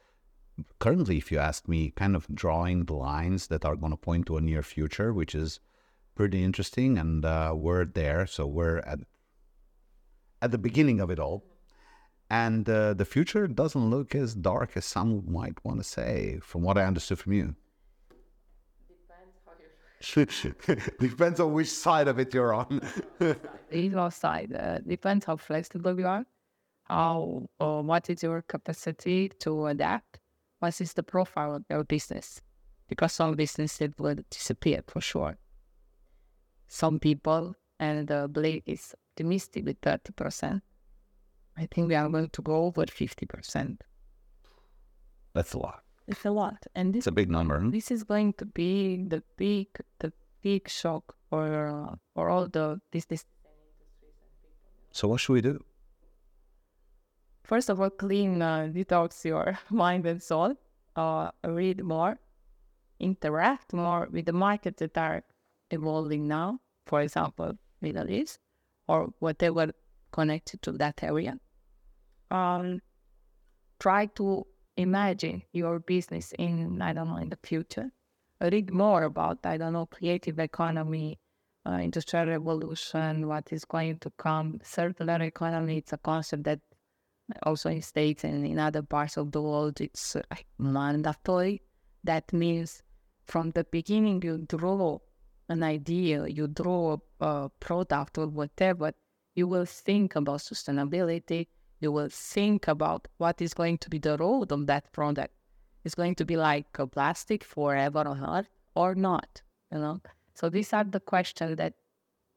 currently, 0.79 1.17
if 1.17 1.31
you 1.31 1.39
ask 1.39 1.69
me, 1.69 1.91
kind 1.91 2.15
of 2.15 2.27
drawing 2.33 2.83
the 2.83 2.95
lines 2.95 3.47
that 3.47 3.63
are 3.63 3.77
going 3.77 3.93
to 3.93 3.97
point 3.97 4.25
to 4.25 4.37
a 4.37 4.41
near 4.41 4.61
future, 4.61 5.13
which 5.13 5.33
is 5.33 5.61
pretty 6.15 6.43
interesting. 6.43 6.97
And 6.97 7.23
uh, 7.23 7.53
we're 7.55 7.85
there. 7.85 8.27
So 8.27 8.45
we're 8.45 8.79
at, 8.79 8.99
at 10.41 10.51
the 10.51 10.57
beginning 10.57 10.99
of 10.99 11.09
it 11.09 11.19
all. 11.19 11.45
And 12.29 12.67
uh, 12.69 12.93
the 12.93 13.05
future 13.05 13.47
doesn't 13.47 13.89
look 13.89 14.13
as 14.13 14.35
dark 14.35 14.75
as 14.75 14.83
some 14.83 15.23
might 15.31 15.63
want 15.63 15.79
to 15.79 15.83
say, 15.85 16.39
from 16.41 16.61
what 16.61 16.77
I 16.77 16.83
understood 16.83 17.19
from 17.19 17.31
you. 17.31 17.55
Depends 20.99 21.39
on 21.39 21.53
which 21.53 21.69
side 21.69 22.07
of 22.07 22.19
it 22.19 22.33
you're 22.33 22.53
on. 22.53 22.81
the 23.19 23.37
ego 23.71 24.09
side 24.09 24.53
uh, 24.55 24.79
depends 24.79 25.25
how 25.25 25.37
flexible 25.37 25.99
you 25.99 26.07
are, 26.07 26.25
how 26.83 27.47
or 27.59 27.81
what 27.81 28.09
is 28.09 28.21
your 28.21 28.41
capacity 28.43 29.29
to 29.39 29.67
adapt, 29.67 30.19
what 30.59 30.79
is 30.79 30.93
the 30.93 31.03
profile 31.03 31.55
of 31.55 31.65
your 31.69 31.83
business, 31.83 32.41
because 32.87 33.13
some 33.13 33.35
businesses 33.35 33.91
will 33.97 34.17
disappear 34.29 34.83
for 34.87 35.01
sure. 35.01 35.37
Some 36.67 36.99
people, 36.99 37.55
and 37.79 38.11
uh, 38.11 38.27
Blake 38.27 38.63
is 38.65 38.93
optimistic 39.11 39.65
with 39.65 39.77
thirty 39.81 40.13
percent. 40.13 40.61
I 41.57 41.67
think 41.71 41.87
we 41.87 41.95
are 41.95 42.07
going 42.09 42.29
to 42.29 42.41
go 42.41 42.65
over 42.65 42.85
fifty 42.87 43.25
percent. 43.25 43.83
That's 45.33 45.53
a 45.53 45.59
lot. 45.59 45.83
It's 46.07 46.25
a 46.25 46.31
lot, 46.31 46.65
and 46.73 46.93
this 46.93 46.99
It's 47.01 47.07
a 47.07 47.11
big 47.11 47.29
number. 47.29 47.59
huh? 47.59 47.69
this 47.69 47.91
is 47.91 48.03
going 48.03 48.33
to 48.33 48.45
be 48.45 49.03
the 49.03 49.21
big 49.37 49.67
the 49.99 50.11
big 50.41 50.69
shock 50.69 51.15
for 51.29 51.67
uh, 51.67 51.95
for 52.15 52.29
all 52.29 52.47
the 52.47 52.79
business 52.91 53.25
So 54.91 55.07
what 55.09 55.19
should 55.19 55.33
we 55.33 55.41
do? 55.41 55.63
first 57.43 57.69
of 57.69 57.79
all, 57.79 57.89
clean, 57.89 58.41
uh, 58.41 58.67
detox 58.73 59.23
your 59.25 59.57
mind 59.69 60.05
and 60.05 60.21
soul. 60.21 60.53
Uh, 60.95 61.29
read 61.45 61.83
more, 61.83 62.17
interact 62.99 63.73
more 63.73 64.07
with 64.11 64.25
the 64.25 64.33
markets 64.33 64.79
that 64.79 64.97
are 64.97 65.23
evolving 65.71 66.27
now. 66.27 66.59
For 66.87 67.01
example, 67.01 67.53
Middle 67.81 68.09
East 68.09 68.39
or 68.87 69.13
whatever 69.19 69.71
connected 70.11 70.61
to 70.63 70.71
that 70.73 71.03
area. 71.03 71.37
Um, 72.31 72.81
try 73.79 74.07
to 74.15 74.45
imagine 74.77 75.43
your 75.51 75.79
business 75.79 76.33
in 76.37 76.81
I 76.81 76.93
don't 76.93 77.09
know 77.09 77.17
in 77.17 77.29
the 77.29 77.39
future. 77.43 77.91
Read 78.39 78.71
more 78.71 79.03
about 79.03 79.45
I 79.45 79.57
don't 79.57 79.73
know 79.73 79.87
creative 79.87 80.39
economy, 80.39 81.19
uh, 81.65 81.79
industrial 81.81 82.27
revolution, 82.27 83.27
what 83.27 83.51
is 83.51 83.65
going 83.65 83.99
to 83.99 84.11
come. 84.17 84.59
Circular 84.63 85.21
economy. 85.23 85.77
It's 85.77 85.93
a 85.93 85.97
concept 85.97 86.43
that 86.43 86.59
also 87.43 87.69
in 87.69 87.81
states 87.81 88.23
and 88.23 88.45
in 88.45 88.59
other 88.59 88.81
parts 88.81 89.17
of 89.17 89.31
the 89.31 89.41
world 89.41 89.79
it's 89.81 90.15
mandatory 90.57 91.61
that 92.03 92.31
means 92.31 92.83
from 93.25 93.51
the 93.51 93.65
beginning 93.65 94.21
you 94.21 94.37
draw 94.47 94.97
an 95.49 95.63
idea 95.63 96.25
you 96.27 96.47
draw 96.47 96.97
a, 97.19 97.25
a 97.25 97.49
product 97.59 98.17
or 98.17 98.27
whatever 98.27 98.93
you 99.35 99.47
will 99.47 99.65
think 99.65 100.15
about 100.15 100.39
sustainability 100.39 101.47
you 101.79 101.91
will 101.91 102.09
think 102.09 102.67
about 102.67 103.07
what 103.17 103.41
is 103.41 103.53
going 103.53 103.77
to 103.77 103.89
be 103.89 103.99
the 103.99 104.17
road 104.17 104.51
on 104.51 104.65
that 104.65 104.91
product 104.91 105.33
it's 105.83 105.95
going 105.95 106.15
to 106.15 106.25
be 106.25 106.35
like 106.35 106.67
a 106.79 106.87
plastic 106.87 107.43
forever 107.43 108.07
on 108.07 108.23
earth 108.23 108.49
or 108.75 108.95
not 108.95 109.41
you 109.71 109.79
know 109.79 109.99
so 110.33 110.49
these 110.49 110.73
are 110.73 110.83
the 110.83 110.99
questions 110.99 111.55
that 111.57 111.73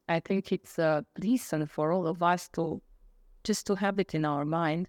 i 0.09 0.21
think 0.21 0.53
it's 0.53 0.79
a 0.79 1.05
lesson 1.23 1.67
for 1.67 1.93
all 1.93 2.07
of 2.07 2.23
us 2.23 2.49
to 2.49 2.81
just 3.45 3.67
to 3.67 3.75
have 3.75 3.99
it 3.99 4.15
in 4.15 4.25
our 4.25 4.45
mind 4.45 4.89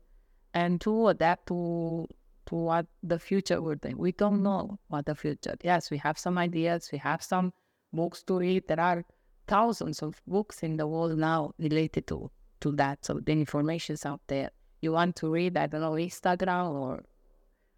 and 0.53 0.81
to 0.81 1.07
adapt 1.07 1.47
to 1.47 2.07
to 2.51 2.55
what 2.55 2.85
the 3.01 3.17
future 3.17 3.61
will 3.61 3.75
be. 3.75 3.93
We 3.93 4.11
don't 4.11 4.43
know 4.43 4.77
what 4.89 5.05
the 5.05 5.15
future. 5.15 5.55
Yes, 5.63 5.89
we 5.89 5.97
have 5.97 6.17
some 6.17 6.37
ideas, 6.37 6.89
we 6.91 6.97
have 6.97 7.23
some 7.23 7.53
books 7.93 8.23
to 8.23 8.39
read. 8.39 8.67
There 8.67 8.79
are 8.79 9.05
thousands 9.47 10.01
of 10.01 10.21
books 10.27 10.63
in 10.63 10.77
the 10.77 10.87
world 10.87 11.17
now 11.17 11.53
related 11.57 12.07
to 12.07 12.29
to 12.61 12.71
that. 12.73 13.05
So 13.05 13.19
the 13.19 13.31
information's 13.31 14.05
out 14.05 14.21
there. 14.27 14.51
You 14.81 14.93
want 14.93 15.15
to 15.17 15.31
read, 15.31 15.57
I 15.57 15.67
don't 15.67 15.81
know, 15.81 15.91
Instagram 15.91 16.73
or 16.73 17.03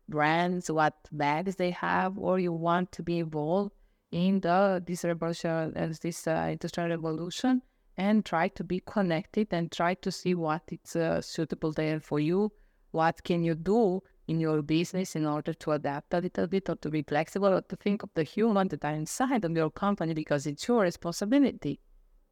brands, 0.07 0.71
what 0.71 0.95
bags 1.11 1.55
they 1.55 1.71
have, 1.71 2.17
or 2.17 2.39
you 2.39 2.53
want 2.53 2.91
to 2.93 3.03
be 3.03 3.19
involved 3.19 3.71
in 4.11 4.39
the 4.39 4.81
this 4.85 5.03
revolution, 5.03 5.73
uh, 5.75 5.93
this 6.01 6.27
uh, 6.27 6.47
industrial 6.51 6.89
revolution 6.89 7.61
and 7.97 8.25
try 8.25 8.47
to 8.47 8.63
be 8.63 8.81
connected 8.85 9.47
and 9.51 9.71
try 9.71 9.93
to 9.95 10.11
see 10.11 10.33
what 10.33 10.63
is 10.71 10.95
uh, 10.95 11.21
suitable 11.21 11.71
there 11.71 11.99
for 11.99 12.19
you. 12.19 12.51
What 12.91 13.23
can 13.23 13.43
you 13.43 13.55
do 13.55 14.01
in 14.27 14.39
your 14.39 14.61
business 14.61 15.15
in 15.15 15.25
order 15.25 15.53
to 15.53 15.71
adapt 15.71 16.13
a 16.13 16.19
little 16.19 16.47
bit 16.47 16.69
or 16.69 16.75
to 16.77 16.89
be 16.89 17.01
flexible 17.03 17.53
or 17.53 17.61
to 17.61 17.75
think 17.75 18.03
of 18.03 18.09
the 18.13 18.23
human 18.23 18.67
that 18.69 18.85
are 18.85 18.93
inside 18.93 19.43
of 19.43 19.51
your 19.51 19.69
company 19.69 20.13
because 20.13 20.47
it's 20.47 20.67
your 20.67 20.81
responsibility. 20.81 21.79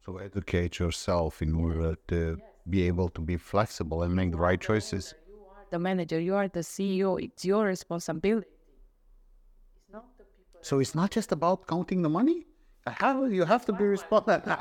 So 0.03 0.17
educate 0.17 0.79
yourself 0.79 1.43
in 1.43 1.53
order 1.53 1.95
to 2.07 2.39
be 2.67 2.87
able 2.87 3.09
to 3.09 3.21
be 3.21 3.37
flexible 3.37 4.01
and 4.01 4.15
make 4.15 4.31
the 4.31 4.37
right 4.37 4.59
choices. 4.59 5.13
The 5.69 5.77
manager, 5.77 6.19
you 6.19 6.35
are 6.35 6.47
the 6.47 6.61
CEO, 6.61 7.21
it's 7.21 7.45
your 7.45 7.65
responsibility. 7.65 8.47
It's 9.75 9.93
not 9.93 10.05
the 10.17 10.23
people. 10.23 10.59
So 10.63 10.79
it's 10.79 10.95
not 10.95 11.11
just 11.11 11.31
about 11.31 11.67
counting 11.67 12.01
the 12.01 12.09
money. 12.09 12.47
How 12.87 13.25
you 13.25 13.45
have 13.45 13.63
to 13.67 13.73
be 13.73 13.83
responsible. 13.83 14.41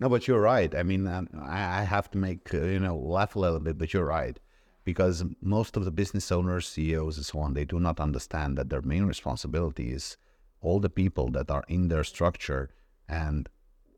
no, 0.00 0.08
but 0.08 0.28
you're 0.28 0.40
right. 0.40 0.72
I 0.72 0.84
mean, 0.84 1.08
um, 1.08 1.28
I, 1.42 1.80
I 1.80 1.82
have 1.82 2.08
to 2.12 2.18
make 2.18 2.54
uh, 2.54 2.62
you 2.62 2.78
know 2.78 2.96
laugh 2.96 3.34
a 3.34 3.40
little 3.40 3.58
bit, 3.58 3.76
but 3.76 3.92
you're 3.92 4.06
right 4.06 4.38
because 4.84 5.24
most 5.42 5.76
of 5.76 5.84
the 5.84 5.90
business 5.90 6.30
owners, 6.30 6.68
CEOs, 6.68 7.16
and 7.16 7.26
so 7.26 7.40
on, 7.40 7.54
they 7.54 7.64
do 7.64 7.80
not 7.80 7.98
understand 7.98 8.56
that 8.56 8.70
their 8.70 8.82
main 8.82 9.04
responsibility 9.04 9.90
is 9.90 10.16
all 10.60 10.78
the 10.78 10.88
people 10.88 11.28
that 11.32 11.50
are 11.50 11.64
in 11.66 11.88
their 11.88 12.04
structure 12.04 12.70
and 13.08 13.48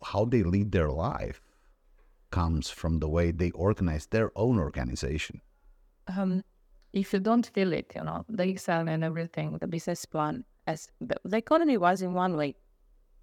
how 0.03 0.25
they 0.25 0.43
lead 0.43 0.73
their 0.73 0.91
life. 0.91 1.41
comes 2.31 2.69
from 2.69 2.99
the 2.99 3.09
way 3.09 3.31
they 3.31 3.51
organize 3.53 4.07
their 4.07 4.31
own 4.37 4.59
organization. 4.59 5.41
Um, 6.15 6.45
if 6.93 7.13
you 7.13 7.21
don't 7.21 7.47
feel 7.47 7.73
it, 7.73 7.93
you 7.95 8.05
know, 8.05 8.25
the 8.29 8.49
Excel 8.49 8.89
and 8.89 9.05
everything, 9.05 9.59
the 9.59 9.67
business 9.67 10.05
plan, 10.05 10.45
as 10.67 10.91
the, 11.01 11.17
the 11.25 11.37
economy 11.39 11.77
was 11.77 12.03
in 12.03 12.13
one 12.15 12.37
way. 12.37 12.57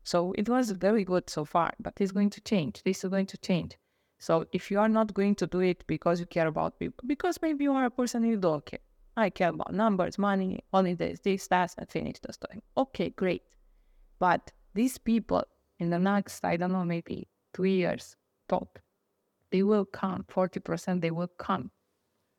So 0.03 0.33
it 0.37 0.47
was 0.49 0.71
very 0.71 1.03
good 1.03 1.29
so 1.29 1.45
far, 1.45 1.73
but 1.79 1.93
it's 1.99 2.11
going 2.11 2.29
to 2.31 2.41
change. 2.41 2.83
This 2.83 3.03
is 3.03 3.09
going 3.09 3.25
to 3.27 3.37
change. 3.37 3.77
So 4.19 4.45
if 4.53 4.71
you 4.71 4.79
are 4.79 4.89
not 4.89 5.13
going 5.13 5.35
to 5.35 5.47
do 5.47 5.59
it 5.59 5.85
because 5.87 6.19
you 6.19 6.25
care 6.25 6.47
about 6.47 6.79
people, 6.79 7.03
because 7.07 7.39
maybe 7.41 7.63
you 7.63 7.73
are 7.73 7.85
a 7.85 7.91
person 7.91 8.23
you 8.23 8.37
don't 8.37 8.65
care. 8.65 8.79
I 9.17 9.29
care 9.29 9.49
about 9.49 9.73
numbers, 9.73 10.17
money, 10.17 10.63
holidays, 10.71 11.19
this, 11.23 11.47
that, 11.47 11.73
and 11.77 11.89
finish 11.89 12.19
the 12.19 12.33
story. 12.33 12.61
Okay, 12.75 13.11
great. 13.11 13.43
But 14.19 14.51
these 14.73 14.97
people 14.97 15.43
in 15.79 15.89
the 15.89 15.99
next, 15.99 16.43
I 16.43 16.57
don't 16.57 16.71
know, 16.71 16.85
maybe 16.85 17.27
two 17.53 17.65
years 17.65 18.15
top, 18.47 18.79
they 19.51 19.63
will 19.63 19.85
come, 19.85 20.25
40% 20.31 21.01
they 21.01 21.11
will 21.11 21.31
come. 21.37 21.71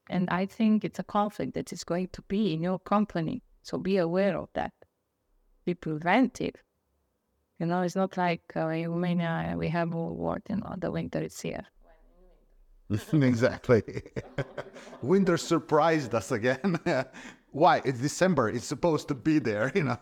And 0.09 0.29
I 0.31 0.47
think 0.47 0.85
it's 0.85 0.99
a 0.99 1.05
conflict 1.05 1.55
that 1.55 1.73
is 1.73 1.85
going 1.85 2.09
to 2.13 2.23
be 2.23 2.53
in 2.53 2.63
your 2.63 2.79
company. 2.79 3.43
So 3.63 3.79
be 3.79 3.97
aware 3.97 4.37
of 4.37 4.49
that. 4.55 4.73
Be 5.65 5.75
preventive. 5.75 6.55
You 7.59 7.67
know, 7.67 7.83
it's 7.83 7.97
not 7.97 8.17
like 8.17 8.43
uh, 8.55 8.69
in 8.69 8.91
Romania 8.91 9.55
we 9.57 9.69
have 9.69 9.93
a 9.93 9.97
war, 9.97 10.41
you 10.49 10.57
know, 10.57 10.75
the 10.79 10.91
winter 10.91 11.23
is 11.23 11.41
here. 11.41 11.65
exactly. 13.13 13.83
Winter 15.03 15.37
surprised 15.37 16.15
us 16.15 16.31
again. 16.31 16.79
Why? 17.51 17.81
It's 17.85 17.99
December. 17.99 18.51
It's 18.51 18.67
supposed 18.67 19.09
to 19.09 19.15
be 19.15 19.39
there, 19.39 19.73
you 19.75 19.85
know. 19.85 19.99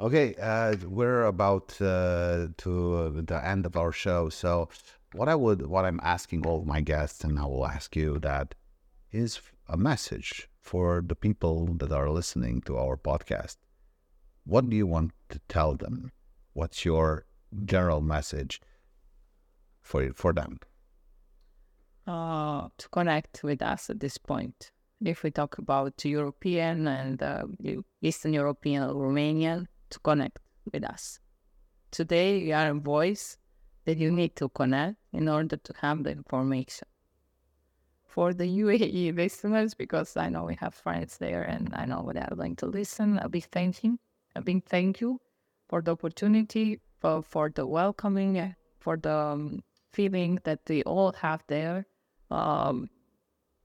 Okay, 0.00 0.34
uh, 0.40 0.76
we're 0.86 1.24
about 1.24 1.80
uh, 1.80 2.48
to 2.58 3.22
the 3.26 3.40
end 3.44 3.66
of 3.66 3.76
our 3.76 3.92
show. 3.92 4.28
So, 4.28 4.68
what 5.12 5.28
I 5.28 5.34
would, 5.34 5.66
what 5.66 5.84
I'm 5.84 6.00
asking 6.02 6.46
all 6.46 6.64
my 6.64 6.80
guests, 6.80 7.24
and 7.24 7.38
I 7.38 7.44
will 7.46 7.66
ask 7.66 7.96
you 7.96 8.18
that, 8.20 8.54
is 9.12 9.40
a 9.68 9.76
message 9.76 10.48
for 10.60 11.02
the 11.06 11.14
people 11.14 11.66
that 11.74 11.92
are 11.92 12.10
listening 12.10 12.60
to 12.62 12.76
our 12.76 12.96
podcast. 12.96 13.56
What 14.44 14.68
do 14.70 14.76
you 14.76 14.86
want 14.86 15.12
to 15.30 15.40
tell 15.48 15.74
them? 15.74 16.12
What's 16.52 16.84
your 16.84 17.26
general 17.64 18.00
message 18.00 18.60
for 19.82 20.12
for 20.14 20.32
them? 20.32 20.58
uh, 22.06 22.68
to 22.78 22.88
connect 22.90 23.42
with 23.42 23.62
us 23.62 23.90
at 23.90 24.00
this 24.00 24.18
point. 24.18 24.70
If 25.04 25.22
we 25.22 25.30
talk 25.30 25.58
about 25.58 26.04
European 26.04 26.88
and 26.88 27.22
uh, 27.22 27.44
Eastern 28.00 28.32
European 28.32 28.88
Romanian, 28.90 29.66
to 29.90 29.98
connect 30.00 30.38
with 30.72 30.84
us. 30.84 31.20
Today, 31.90 32.38
you 32.38 32.54
are 32.54 32.70
a 32.70 32.74
voice 32.74 33.38
that 33.84 33.98
you 33.98 34.10
need 34.10 34.36
to 34.36 34.48
connect 34.50 34.96
in 35.12 35.28
order 35.28 35.56
to 35.56 35.72
have 35.80 36.02
the 36.02 36.10
information. 36.10 36.88
For 38.04 38.34
the 38.34 38.44
UAE 38.44 39.14
listeners, 39.14 39.74
because 39.74 40.16
I 40.16 40.28
know 40.28 40.44
we 40.44 40.56
have 40.56 40.74
friends 40.74 41.18
there 41.18 41.42
and 41.42 41.72
I 41.74 41.84
know 41.84 42.10
they 42.12 42.20
are 42.20 42.34
going 42.34 42.56
to 42.56 42.66
listen, 42.66 43.18
a 43.18 43.28
big 43.28 43.44
thank 43.44 43.84
you. 43.84 43.98
A 44.34 44.42
big 44.42 44.64
thank 44.64 45.00
you 45.00 45.20
for 45.68 45.80
the 45.80 45.92
opportunity, 45.92 46.80
for, 47.00 47.22
for 47.22 47.50
the 47.50 47.66
welcoming, 47.66 48.54
for 48.80 48.96
the 48.96 49.14
um, 49.14 49.62
feeling 49.92 50.38
that 50.44 50.60
we 50.68 50.82
all 50.82 51.12
have 51.12 51.42
there 51.46 51.86
um, 52.30 52.90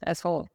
as 0.03 0.21
whole. 0.21 0.47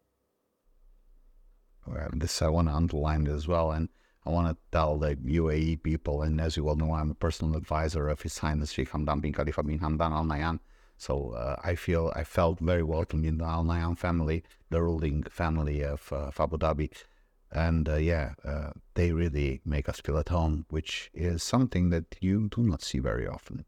Well, 1.86 2.10
this 2.14 2.42
I 2.42 2.48
want 2.48 2.68
to 2.68 2.74
underline 2.74 3.26
as 3.28 3.46
well, 3.46 3.70
and 3.70 3.88
I 4.26 4.30
want 4.30 4.48
to 4.48 4.56
tell 4.72 4.98
the 4.98 5.14
UAE 5.14 5.84
people, 5.84 6.22
and 6.22 6.40
as 6.40 6.56
you 6.56 6.64
well 6.64 6.74
know, 6.74 6.92
I'm 6.94 7.12
a 7.12 7.14
personal 7.14 7.56
advisor 7.56 8.08
of 8.08 8.20
His 8.22 8.36
Highness 8.38 8.72
Sheikh 8.72 8.90
Hamdan 8.90 9.20
bin 9.20 9.32
Khalifa 9.32 9.62
bin 9.62 9.78
Hamdan 9.78 10.10
Al 10.10 10.24
Nahyan. 10.24 10.58
So 10.98 11.30
uh, 11.30 11.56
I 11.62 11.76
feel 11.76 12.12
I 12.16 12.24
felt 12.24 12.58
very 12.58 12.82
welcome 12.82 13.24
in 13.24 13.38
the 13.38 13.44
Al 13.44 13.62
Nahyan 13.62 13.96
family, 13.96 14.42
the 14.70 14.82
ruling 14.82 15.22
family 15.24 15.82
of, 15.84 16.12
uh, 16.12 16.28
of 16.30 16.40
Abu 16.40 16.58
Dhabi. 16.58 16.90
And 17.52 17.88
uh, 17.88 17.96
yeah, 17.96 18.32
uh, 18.44 18.70
they 18.94 19.12
really 19.12 19.60
make 19.64 19.88
us 19.88 20.00
feel 20.00 20.18
at 20.18 20.30
home, 20.30 20.66
which 20.70 21.08
is 21.14 21.44
something 21.44 21.90
that 21.90 22.16
you 22.20 22.48
do 22.48 22.62
not 22.64 22.82
see 22.82 22.98
very 22.98 23.28
often. 23.28 23.64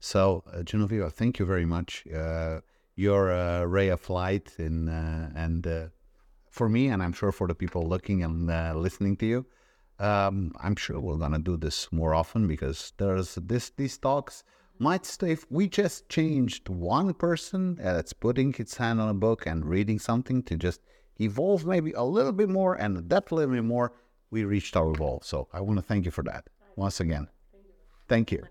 So, 0.00 0.42
uh, 0.52 0.58
Genoveva, 0.58 1.12
thank 1.12 1.38
you 1.38 1.46
very 1.46 1.64
much. 1.64 2.04
Uh, 2.08 2.60
you're 2.96 3.30
a 3.30 3.66
ray 3.66 3.88
of 3.88 4.10
light 4.10 4.52
in, 4.58 4.88
and 4.88 5.64
uh, 5.64 5.86
for 6.50 6.68
me, 6.68 6.88
and 6.88 7.02
I'm 7.02 7.12
sure 7.12 7.30
for 7.30 7.46
the 7.46 7.54
people 7.54 7.86
looking 7.86 8.24
and 8.24 8.46
listening 8.80 9.16
to 9.18 9.26
you, 9.26 9.46
um, 9.98 10.52
I'm 10.60 10.76
sure 10.76 11.00
we're 11.00 11.16
gonna 11.16 11.38
do 11.38 11.56
this 11.56 11.90
more 11.92 12.14
often 12.14 12.46
because 12.46 12.92
there's 12.98 13.34
this 13.36 13.70
these 13.70 13.98
talks 13.98 14.44
might 14.78 15.06
stay. 15.06 15.32
If 15.32 15.46
we 15.50 15.68
just 15.68 16.08
changed 16.08 16.68
one 16.68 17.14
person 17.14 17.76
that's 17.76 18.12
putting 18.12 18.54
its 18.58 18.76
hand 18.76 19.00
on 19.00 19.08
a 19.08 19.14
book 19.14 19.46
and 19.46 19.64
reading 19.64 19.98
something 19.98 20.42
to 20.44 20.56
just 20.56 20.80
evolve 21.18 21.64
maybe 21.64 21.92
a 21.92 22.02
little 22.04 22.32
bit 22.32 22.50
more 22.50 22.74
and 22.74 22.98
adapt 22.98 23.30
a 23.30 23.34
little 23.34 23.54
bit 23.54 23.64
more, 23.64 23.92
we 24.30 24.44
reached 24.44 24.76
our 24.76 24.92
goal. 24.92 25.20
So 25.24 25.48
I 25.52 25.60
want 25.60 25.78
to 25.78 25.82
thank 25.82 26.04
you 26.04 26.10
for 26.10 26.24
that 26.24 26.48
once 26.76 27.00
again. 27.00 27.28
Thank 28.08 28.32
you. 28.32 28.46